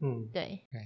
[0.00, 0.64] 嗯，对。
[0.70, 0.80] 对。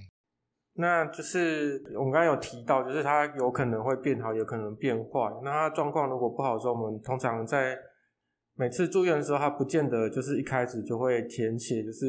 [0.75, 5.31] 那就是我们刚刚有提到，就是它有可能会变好，有可能变坏。
[5.43, 7.77] 那它状况如果不好的时候，我们通常在
[8.55, 12.07] 每次住院的时候，它不见得就是一开始就会填写，就是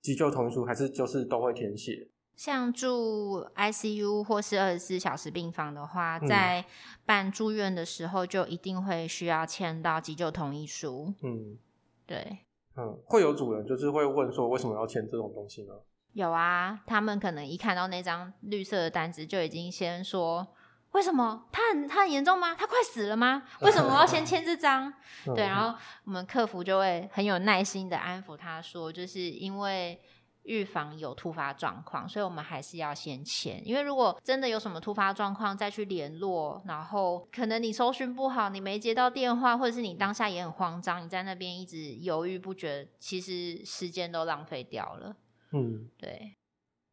[0.00, 2.08] 急救同意书，还是就是都会填写。
[2.36, 6.64] 像住 ICU 或是二十四小时病房的话，在
[7.04, 11.12] 办住院的时候，就一定会需要签到急救同意书。
[11.20, 11.58] 嗯，
[12.06, 12.38] 对。
[12.76, 15.74] 嗯，会有主人就是会问说，为什么要签这种东西呢？
[16.12, 20.46] 有啊，他们可能一看到那张绿色的单子，就已经先说，
[20.92, 21.46] 为什么？
[21.50, 22.54] 他很他很严重吗？
[22.54, 23.42] 他快死了吗？
[23.62, 24.92] 为什么我要先签这张？
[25.34, 30.00] 对，然后我们客服就会很有耐心的安抚他说，就是因为。
[30.44, 33.60] 预防有突发状况，所以我们还是要先签。
[33.66, 45.16] 因为如果真的有什么突发状况，再去联络，然后可能你搜寻不好，你没接到电话，或者是你当下也很慌张，你在那边一直犹豫不决，其实时间都浪费掉了。
[45.52, 46.36] 嗯，对。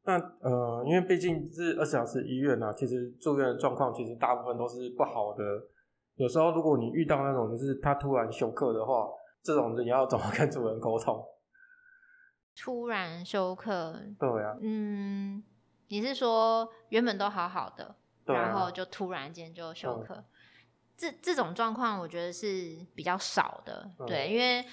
[0.05, 5.43] 那呃，因为毕竟是二十小时医院啊，其实住院的状况其实大部分都是不好的。
[6.15, 9.07] 有时候如果你遇到那种就是他突然休克的话，
[9.43, 11.23] 这种你要怎么跟主人沟通？
[12.55, 15.43] 突然休克，对啊，嗯，
[15.87, 17.95] 你是说原本都好好的，
[18.25, 20.23] 啊，然后就突然间就休克，
[20.97, 24.65] 这这种状况我觉得是比较少的，对，因为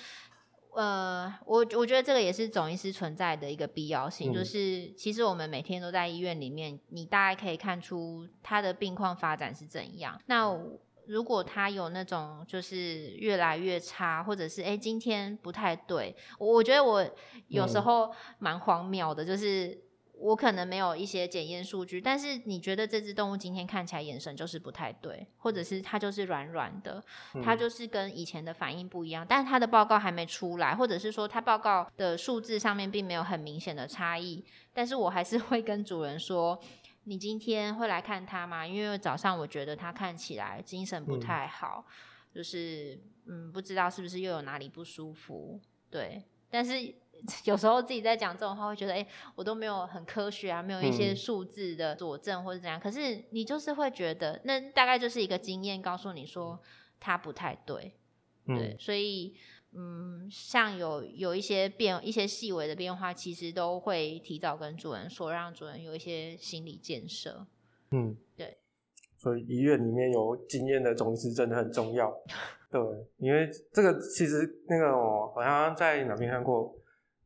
[0.75, 10.57] 呃，我我觉得这个也是总医师存在的一个必要性，嗯，就是其实我们每天都在医院里面，你大概可以看出他的病况发展是怎样，那。
[11.07, 17.09] 如果他有那种就是越来越差，或者是哎、欸、今天不太对，我觉得我
[17.49, 19.79] 有时候蛮荒谬的，就是
[20.19, 27.03] 我可能没有一些检验数据，但是你觉得这只动物今天看起来眼神就是不太对，或者是它就是软软的，
[27.43, 36.61] 它就是跟以前的反应不一样，但是它的报告还没出来，或者是说它报告的数字上面并没有很明显的差异，但是我还是会跟主人说。
[37.09, 38.67] 你今天会来看他吗？
[38.67, 45.61] 因为早上我觉得他看起来精神不太好，嗯、就是嗯，不知道是不是又有哪里不舒服。
[45.89, 46.95] 对，但是
[47.45, 52.81] 有时候自己在讲这种话，会觉得哎、欸，我都没有很科学啊，没有一些数字的佐证或者怎样、嗯。
[52.81, 56.61] 可是你就是会觉得，那大概就是一个经验告诉你说
[56.99, 57.95] 他不太对，
[58.47, 59.37] 对，嗯、所以。
[59.79, 67.47] 嗯，像有有一些变一些细微的变化，其实都会提早跟主人说，让主人有一些心理建设。
[67.91, 68.57] 嗯，对。
[69.19, 72.11] 所以医院里面有经验的总医师真的很重要。
[72.71, 72.81] 对，
[73.19, 76.75] 因为这个其实那个我好像在哪边看过，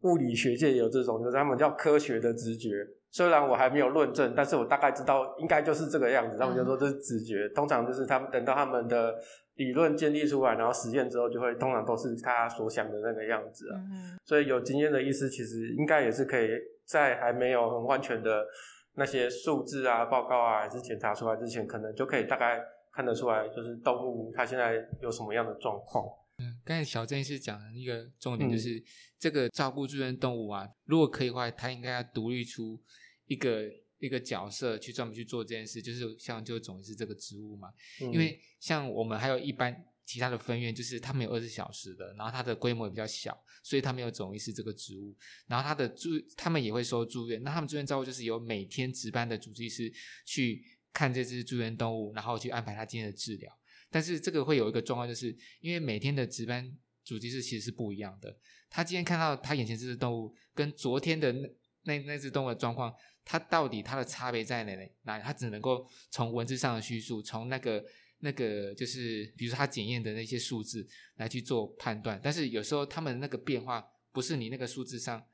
[0.01, 2.85] 物理学界也有这种，就是他们叫科学的直觉。
[3.13, 6.37] 虽然我还没有论证，但是我大概知道应该就是这个样子。
[6.37, 9.15] 他们就说这是直觉，嗯、通常就是他们等到他们的。
[9.61, 13.77] 理论建立出来，然后实践之后，就会通常都是他所想的那个样子啊。
[13.93, 16.49] 嗯、所以有经验的医师，其实应该也是可以
[16.87, 18.47] 在还没有很完全的
[18.95, 22.59] 那些数字啊、报告啊，还是检查出来之前，可能就可以大概
[22.91, 26.07] 看得出来，就是动物它现在有什么样的状况。
[26.39, 28.83] 嗯，刚才小郑医师讲的一个重点就是，嗯、
[29.19, 32.81] 这个照顾住院动物啊，如果可以的话，它应该要独立出
[33.27, 33.65] 一个。
[34.01, 38.13] 一个角色去专门去做这件事，就是像就总是这个职务嘛、嗯。
[38.13, 45.15] 因为像我们还有一般其他的分院，就是他们有二十小时的，然后它的规模也比较小，所以他们有总医师这个职务。
[45.47, 47.41] 然后他的住，他们也会收住院。
[47.45, 49.93] 那他们住院照顾就是由每天值班的主治医师
[50.25, 53.57] 去看这只住院动物，然后去安排他今天的治疗。
[53.89, 58.37] 但是这个会有一个状况，就是因为每天的值班主治医师其实是不一样的。
[58.69, 61.49] 他今天看到他眼前这只动物，跟昨天的那
[61.85, 62.93] 那那只动物的状况。
[63.31, 64.91] 它到底它的差别在哪里？
[65.03, 65.21] 哪？
[65.21, 67.85] 它只能够从文字上的叙述，从那个
[68.19, 72.21] 那个就是，比如说它检验的那些数字来去做判断。
[72.21, 75.25] 但是有时候他们那个变化不是你那个数字上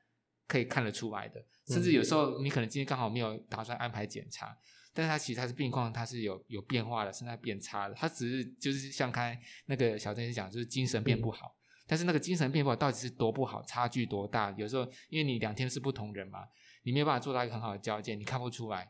[0.47, 4.55] 可以看得出来的，甚至有时候你可能今天刚好没有打算安排检查，
[4.93, 7.95] 但是它其实它是病况，它是有有变化的，甚至它变差的。
[7.95, 11.55] 它只是就是像刚才那个小郑讲，就是精神变不好。
[11.87, 14.53] 但是那个精神变不好到底是多不好，差距多大？
[14.55, 16.47] 有时候因为你两天是不同人嘛。
[16.87, 18.89] 你没有办法做到一个很好的交接，你看不出来。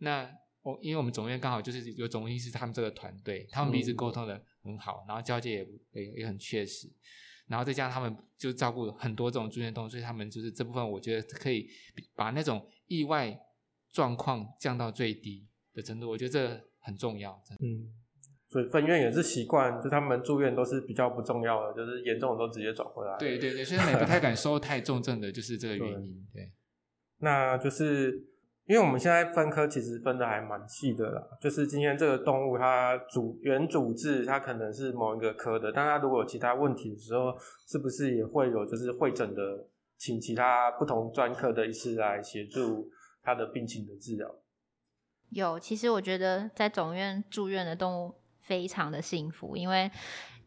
[0.00, 0.30] 那
[0.60, 6.92] 我因为我们总院刚好就是有总医师他们这个团队，他们彼此沟通的很好，然后交接也也也很确实，
[7.46, 11.70] 然后再加上他们就照顾很多这种住院动物，所以他们就是这部分我觉得可以
[12.14, 13.34] 把那种意外
[13.90, 17.42] 状况降到最低的程度，我觉得这很重要。
[17.60, 17.94] 嗯，
[18.50, 23.16] 所以分院也是习惯，就他们住院都是比较不重要的，就是严重的都直接转回来。
[23.16, 26.28] 对对对，所以他们也不太敢收太重症的，就是这个原因。
[26.30, 26.52] 对。
[27.18, 28.24] 那就是
[28.66, 37.34] 因为我们现在分科其实分的还蛮细的啦，就是今天这个动物它主原主治它可能是某一个科的，但它如果有其他问题的时候，
[37.66, 39.66] 是不是也会有就是会诊的，
[39.96, 42.90] 请其他不同专科的医师来协助
[43.22, 44.34] 它的病情的治疗？
[45.30, 49.90] 有，其实我觉得在总院住院的动物非常的幸福，因为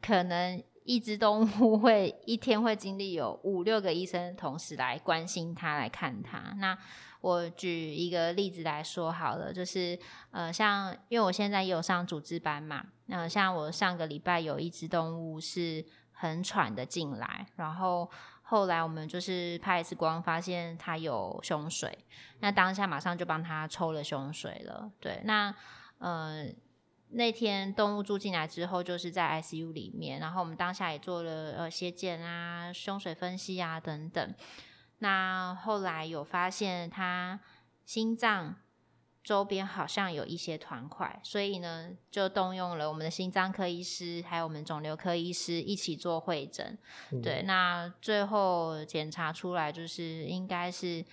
[0.01, 0.63] 可能。
[0.84, 6.54] 一只动物 会一天会经历有五六个医生同时来关心它，来看它。
[6.58, 6.78] 那
[7.22, 9.98] 我举一个例子来说好了，就是
[10.32, 18.10] 呃，像因为我现在也有上主治班嘛，那、像我上个礼拜有一只动物是很喘的进来，然后
[18.42, 22.06] 后来我们就是拍 X 光发现它有胸水，
[22.40, 24.92] 那当下马上就帮它抽了胸水了。
[25.00, 25.54] 对，那
[26.00, 26.48] 呃。
[27.14, 34.34] 那天动物住进来之后，就是在 ICU 里面，然后我们当下也做了呃血检啊、胸水分析啊等等。
[34.99, 37.39] 那后来有发现他
[37.86, 38.55] 心脏
[39.24, 46.78] 周边好像有一些团块，所以呢就动用了我们的心脏科医师还有我们肿瘤科医师一起做会诊。
[47.12, 51.03] 嗯、对，那最后检查出来就是应该是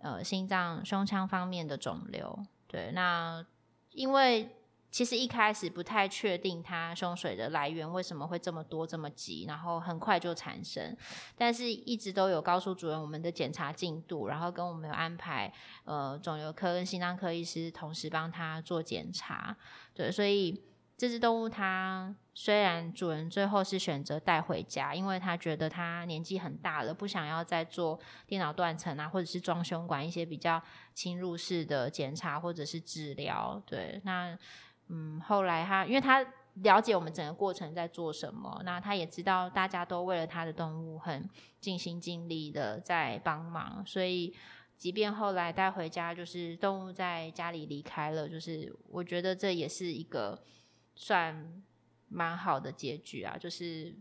[0.00, 2.38] 呃心脏胸腔方面的肿瘤。
[2.68, 3.44] 对，那
[3.90, 4.48] 因为。
[4.94, 10.96] 其实一开始不太确定他胸水的来源为什么会这么多这么急，然后很快就产生，
[11.36, 19.56] 但是一直都有告诉主任我们的检查进度，然后跟我们有安排呃肿瘤科跟心脏科医师同时帮他做检查，
[19.92, 20.62] 对，所以
[20.96, 30.62] 这只动物它虽然主人最后是选择带回家，因为他觉得他年纪很大了，不想要再做电脑断层啊，或者是装胸管一些比较
[30.94, 34.38] 侵入式的检查或者是治疗，对，那。
[34.88, 36.24] 嗯，后来他因为他
[36.62, 41.28] 了解我们整个过程在做什么，那他也知道大家都为了他的动物很
[41.60, 44.32] 尽心尽力的在帮忙，所以
[44.76, 50.40] 即便后来带回家，就是动物在家里离开了，就是我觉得这也是一个
[50.94, 51.62] 算
[52.08, 53.92] 蛮好的结局啊，就是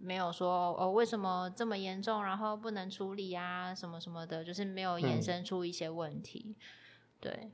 [0.00, 6.62] 没有说哦为什么这么严重，然后不能处理啊什么什么的，就是没有延伸出一些问题，嗯、
[7.20, 7.50] 对。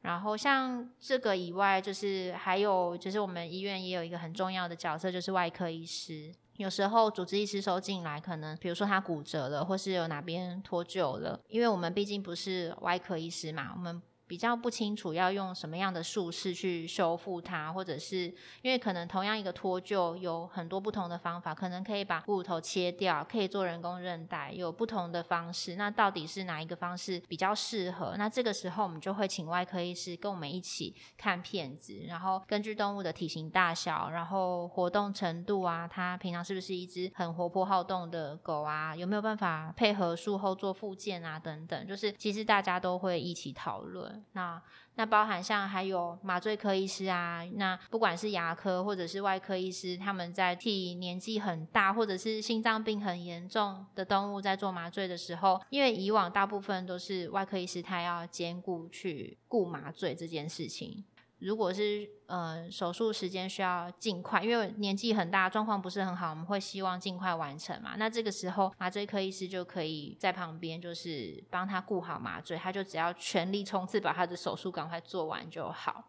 [0.00, 6.32] 然后像这个以外，就是还有就是我们医院也有一个很重要的角色，就是外科医师。
[6.56, 14.02] 有时候主治医师收进来，可能比如说他骨折了，或是有哪边脱臼了，因为我们毕竟不是外科医师嘛，我们。
[14.28, 18.26] 比较不清楚要用什么样的术式去修复它，或者是
[18.60, 25.76] 因为可能同样一个脱臼有很多不同的方法，可能可以把骨头切掉，可以做人工韧带，有不同的方式。
[25.76, 28.14] 那到底是哪一个方式比较适合？
[28.18, 38.94] 那这个时候我们就会请外科医师跟我们一起看片子，然后根据动物的体型大小，然后活动程度啊，它平常是不是一只很活泼好动的狗啊？
[38.94, 41.38] 有没有办法配合术后做复健啊？
[41.38, 44.17] 等等，就是其实大家都会一起讨论。
[44.32, 44.62] 那
[44.94, 61.04] 那包含像还有麻醉科医师啊，那不管是牙科或者是外科医师，他们在替年纪很大或者是心脏病很严重的动物在做麻醉的时候，因为以往大部分都是外科医师他要兼顾去顾麻醉这件事情。
[61.38, 67.94] 如果是呃手术时间需要尽快，因为年纪很大，状况不是很好，我们会希望尽快完成嘛。
[67.96, 76.04] 那这个时候麻醉科医师就可以在旁边，就是帮他顾好麻醉，他就只要全力冲刺把他的手术赶快做完就好。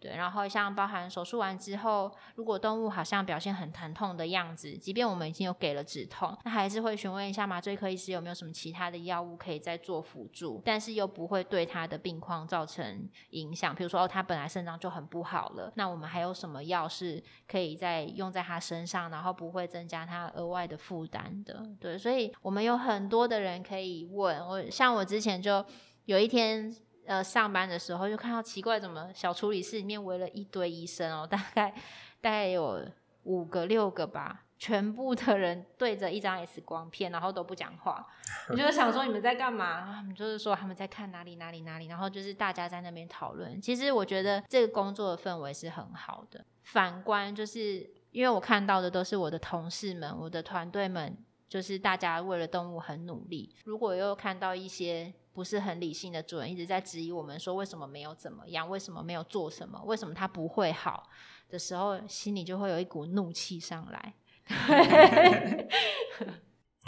[0.00, 13.74] 对，然后像包含手术完之后，如果动物好像表现很疼痛的样子，即便我们已经有给了止痛，那还是会询问一下麻醉科医师有没有什么其他的药物可以再做辅助，但是又不会对他的病况造成影响。
[13.74, 21.62] 比如说，哦，他本来肾脏就很不好了，那我们还有什么药是可以再用在他身上，然后不会增加他额外的负担的？
[21.78, 24.40] 对，所以我们有很多的人可以问。
[24.46, 25.62] 我像我之前就
[26.06, 26.74] 有一天。
[27.10, 31.74] 呃，上班的时候就看到奇怪，怎么小处理室里面围了一堆医生哦，大概
[32.20, 32.80] 大概有
[33.24, 38.06] 五个六个吧，全部的人对着一张 X 光片，然后都不讲话。
[38.50, 39.92] 我就想说你们在干嘛？
[39.92, 43.60] 他们就是说他们在看哪里哪里哪里，然后就是大家在那边讨论。
[43.60, 46.44] 其实我觉得这个工作的氛围是很好的。
[46.62, 53.52] 反观就是因为我看到的都是我的同事们，我的团队们，就是大家为了动物很努力。
[53.64, 55.12] 如果又看到一些。
[55.32, 61.08] 不是很理性的主人一直在质疑我们说，为什么没有怎么样，为什么没有做什么，为什么他不会好
[61.48, 64.14] 的时候，心里就会有一股怒气上来。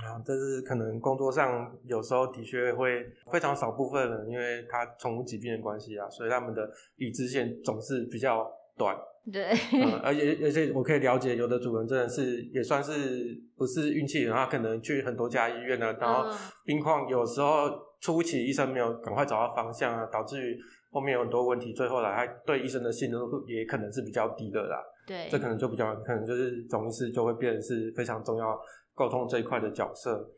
[0.02, 8.96] 啊，这是可能工作上有时候的确会非常少部分人，因为他宠物疾病的关系啊，所以他们的理智线总是比较短。
[9.32, 16.28] 对，嗯，而且而且我可以了解，有的主人真的是也算是不是运气，然后可能去很多家医院啊，然后
[16.64, 17.70] 病况有时候
[18.02, 20.58] 初期医生没有赶快找到方向啊，导致于
[20.90, 24.82] 后面有很多问题，最后来他对医生的信任度也可能是比较低的啦。
[25.06, 28.60] 对，这可能就比较可能就是总医师就会变成是非常重要
[28.94, 30.28] 沟通这一块的角色。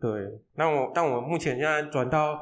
[0.00, 0.10] 对，
[0.54, 2.40] 那我但我目前现在转到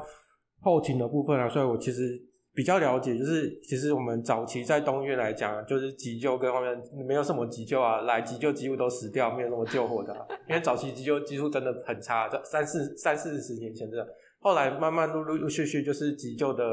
[0.61, 2.23] 后勤的部分啊，所以我其实。
[2.57, 6.75] 比较了解，就是其实我们早期在动物医院来讲，就是急救跟后面
[7.05, 10.25] 没有什么急救啊，来急救几乎都死掉，没有那么救活的啊。
[10.49, 14.03] 因为早期急救技术真的很差，这三四三四十年前的，
[14.39, 16.63] 后来慢慢陆陆续续就是急救的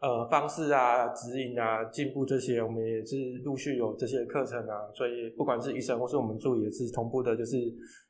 [0.00, 7.56] 呃方式啊、指引啊进步这些，我们也是陆续有这些课程啊，所以不管是医生或是我们助理也是同步的，就是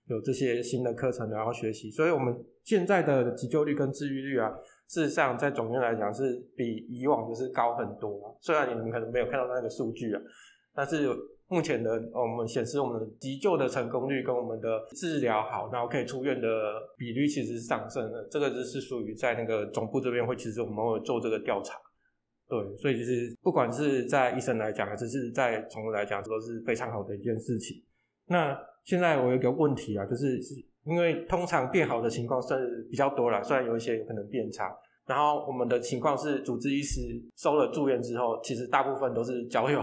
[0.06, 2.34] 有这些新的课程然后学习，所以我们
[2.64, 4.52] 现在的急救率跟治愈率啊。
[4.88, 8.34] 事实上在总院来讲是比以往就是高很多。
[8.40, 10.22] 虽然你们可能没有看到那个数据啊，
[10.74, 11.06] 但是
[11.48, 16.48] 目前的我们显示我们急救的成功率跟我们的治疗好，然后可以出院的
[16.96, 18.28] 比率其实是上升的。
[18.30, 21.74] 这个就是属于在那个总部这边会，其实我们会做这个调查。
[22.48, 27.82] 对，所以就是不管是在医生来讲，还是是在宠物来讲，都是非常好的一件事情。
[28.26, 30.38] 那现在我有一个问题啊，就是
[30.84, 34.70] 因为通常变好的情况是比较多啦，虽然有一些有可能变差。
[35.08, 37.00] 然后我们的情况是，主治医师
[37.36, 39.82] 收了住院之后，其实大部分都是交由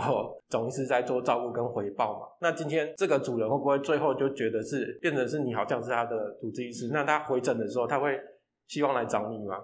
[0.50, 2.28] 总医师在做照顾跟回报嘛。
[2.40, 6.90] 那今天这个主人会不会最后就觉得是变成是你好像是他的主治医师？
[6.94, 8.18] 那他回诊的时候，他会
[8.68, 9.58] 希望来找你吗？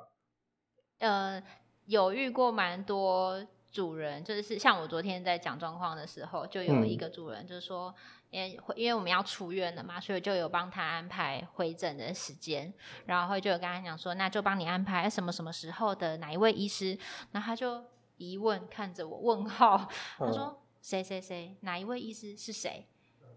[1.00, 1.42] 呃。
[1.88, 7.94] 有遇过蛮多主人，就是像我昨天在讲状况的时候，就有一个主人就是说，
[8.32, 12.74] 因为因为我们要出院了嘛，所以就有帮他安排回诊的时间，
[13.06, 16.98] 然后就有跟他讲说，那就帮你安排什么什么时候的哪一位医师，
[17.32, 17.86] 然后他就
[18.18, 22.88] 疑问看着我问号， 他说谁谁谁哪一位医师是谁？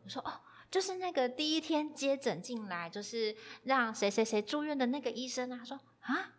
[0.05, 0.41] 我说哦，
[0.71, 5.59] 就是那个第一天接诊进来，就是让谁谁谁住院的那个医生啊。
[5.59, 6.31] 他说啊。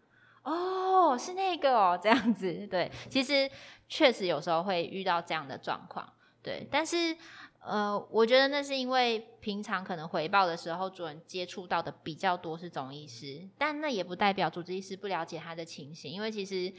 [0.44, 3.50] 哦，是那个哦，这样子，对，其实
[3.90, 6.08] 确实有时候会遇到这样的状况，
[6.44, 7.18] 对，但是
[7.66, 16.74] 呃，我觉得那是因为平常可能回报的时候，主人接触到的比较多是总医师，但那也不代表主治医师不了解他的情形，因为其实。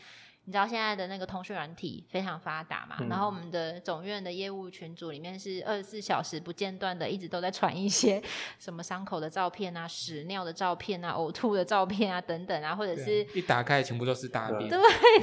[0.46, 2.98] 你知道现在的那个通讯软体非常发达嘛？
[3.00, 8.22] 嗯、然后我们的总院的业务群组里面是二十四小时不间断的，一直都在传一些
[8.60, 14.78] 什么伤口的照片啊、屎尿的照片啊、呕吐的照片啊等等啊，或者是一打开全部都是大便，对，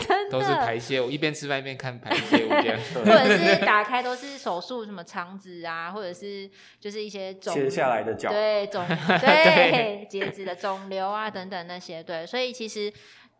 [0.05, 1.05] 真的都是排泄物。
[1.05, 6.51] 我一边吃饭一边看排泄物这样，或者是打开都是手术什么肠子啊，或者是
[6.81, 8.85] 就是一些肿切下来的脚， 对肿
[9.21, 12.91] 对截肢的肿瘤啊等等那些，对，所以其实。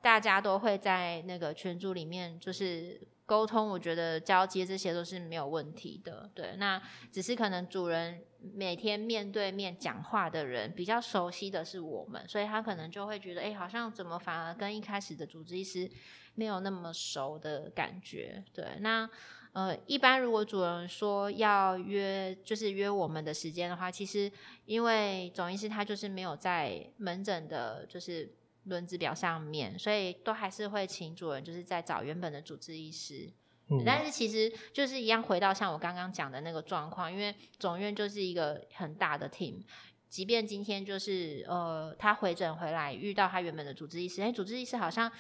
[0.04, 6.30] 大家都会在那个群组里面，就是沟通，我觉得交接这些都是没有问题的。
[6.36, 6.80] 对，那
[7.10, 8.22] 只是可能主人
[8.54, 15.90] 每天面对面讲话的人比较熟悉的是我们，所以他可能就会觉得，哎，好像怎么反而跟一开始的主治医师
[16.36, 18.44] 没有那么熟的感觉。
[18.54, 19.10] 对，那
[19.54, 24.30] 呃，一般如果主人说要约，就是约我们的时间的话，其实
[24.66, 28.36] 因为总医师他就是没有在门诊的，就是。
[28.66, 33.30] 轮值表上面，所以都还是会请主人就是在找原本的主治医师，
[33.70, 39.62] 嗯、但是其实就是一样回到像我刚刚讲的那个状况，因为总院就是一个很大的 team，
[40.10, 45.12] 即便今天就是呃他回诊回来遇到他原本的主治医师，哎，主治医师好像。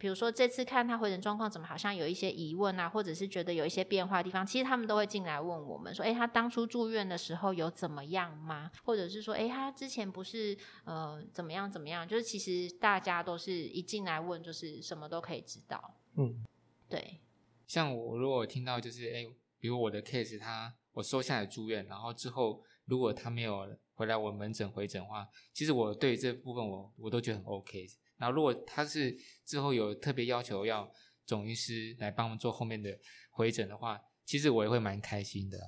[0.00, 8.70] 比如说这次看他回诊状况怎么好像有一些疑问啊，或者是觉得有一些变化的地方，其实他们都会进来问我们说，诶，他当初住院的时候有怎么样吗？
[8.82, 12.08] 或者是说，诶，他之前不是呃怎么样怎么样？
[12.08, 15.94] 就是其实大家都是一进来问，就是什么都可以知道。
[16.16, 16.42] 嗯，
[16.88, 17.20] 对。
[17.66, 27.86] 像我如果听到就是诶，比如我的 case，他我收下来住院，然后之后如果他没有回来我门诊回诊的话，其实我对这部分我我都觉得很 OK。
[28.20, 29.16] 然后，如果他是
[29.46, 30.88] 之后有特别要求要
[31.24, 32.94] 总医师来帮我们做后面的
[33.30, 35.58] 回诊的话，其实我也会蛮开心的。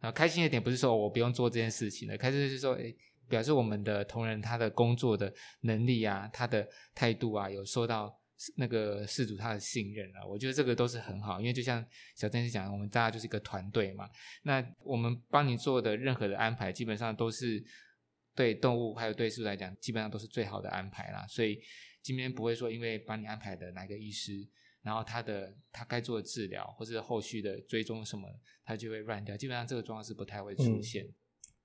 [0.00, 2.96] 然后开心的点不是说我不用做这件事情了，开心是说，诶，
[3.28, 8.18] 表示我们的同仁他的工作的能力啊，他的态度啊，有受到
[8.56, 10.26] 那个事主他的信任啊。
[10.26, 11.84] 我觉得这个都是很好，因为就像
[12.16, 14.08] 小郑讲，我们大家就是一个团队嘛。
[14.42, 17.62] 那我们帮你做的任何的安排，基本上都是
[18.34, 21.24] 对动物还有对事主来讲，基本上都是最好的安排啦。
[21.28, 21.60] 所以。
[22.02, 24.46] 今天不会说，因为帮你安排的哪个医师，
[24.82, 28.26] 然后他的他该做的治疗或者后续的追踪什么，
[28.64, 29.36] 他就会乱掉。
[29.36, 31.14] 基本上这个状况是不太会出现，嗯、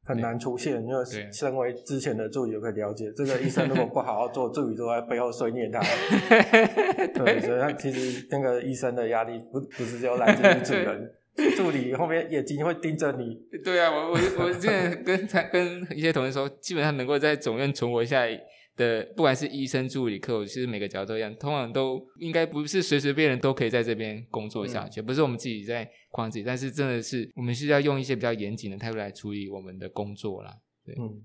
[0.03, 0.81] 很难出现。
[0.83, 5.79] 因为身为之前的助理就可以了解，这个医生如果不好好做，助理都在背后碎念他。
[7.15, 11.15] 对，所以他其实那个医生的压力不不是只有来自于主人，
[11.55, 13.36] 助理后面眼睛会盯着你。
[13.63, 18.41] 对啊，我我我之前跟跟一些同事说，基本上能够在总院存活下来。
[18.76, 30.53] 的不管是医生、助理、客户，其实每个角度都一样，通常都应该不是随随便人都可以在这边工作下去，嗯、不是我们自己在框自己，但是真的是我们是要用一些比较严谨的态度来处理我们的工作啦。
[30.86, 31.21] 对，嗯，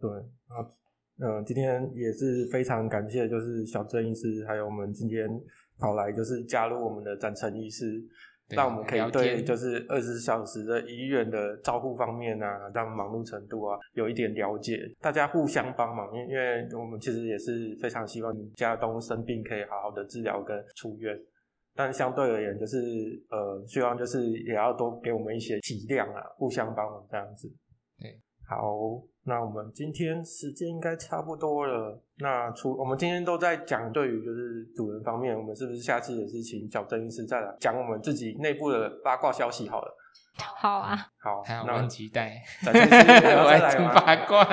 [0.00, 0.66] 对啊，
[1.18, 5.28] 呃，今天也是非常感谢，就是小郑医师，还有我们今天
[5.78, 8.02] 跑来就是加入我们的展诚医师。
[8.54, 21.18] 让我们可以对就是二十四小时的医院的照护方面啊，这样忙碌程度啊，有一点了解，大家互相帮忙，因因为我们其实也是非常希望你家东生病可以好好的治疗跟出院，
[21.74, 22.78] 但相对而言，就是
[23.30, 27.48] 呃，希望就是也要多给我们一些体谅啊，互相帮忙这样子。
[27.98, 28.18] 对，
[28.56, 31.98] 好，那我们今天时间应该差不多了。
[32.18, 39.96] 那除我们今天都在讲对于就是主人方面，我们是不是下次也是请小邓医师再来讲我们自己内部的八卦消息好了？
[40.36, 44.44] 好啊，好，好，那我很期待，再见再见我爱再来听八卦。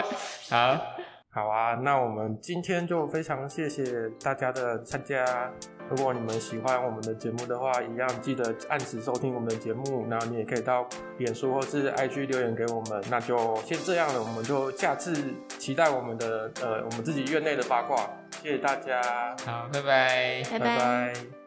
[0.49, 0.81] 好，
[1.29, 5.51] 好啊，那我们今天就非常谢谢大家的参加。
[5.89, 10.07] 如果你们喜欢我们的节目的话，一样记得按时收听我们的节目。
[10.09, 10.87] 然后你也可以到
[11.17, 13.03] 脸书或是 IG 留言给我们。
[13.09, 15.13] 那就先这样了，我们就下次
[15.57, 18.09] 期待我们的呃我们自己院内的八卦。
[18.41, 19.01] 谢谢大家，
[19.45, 21.38] 好，拜拜，拜拜拜。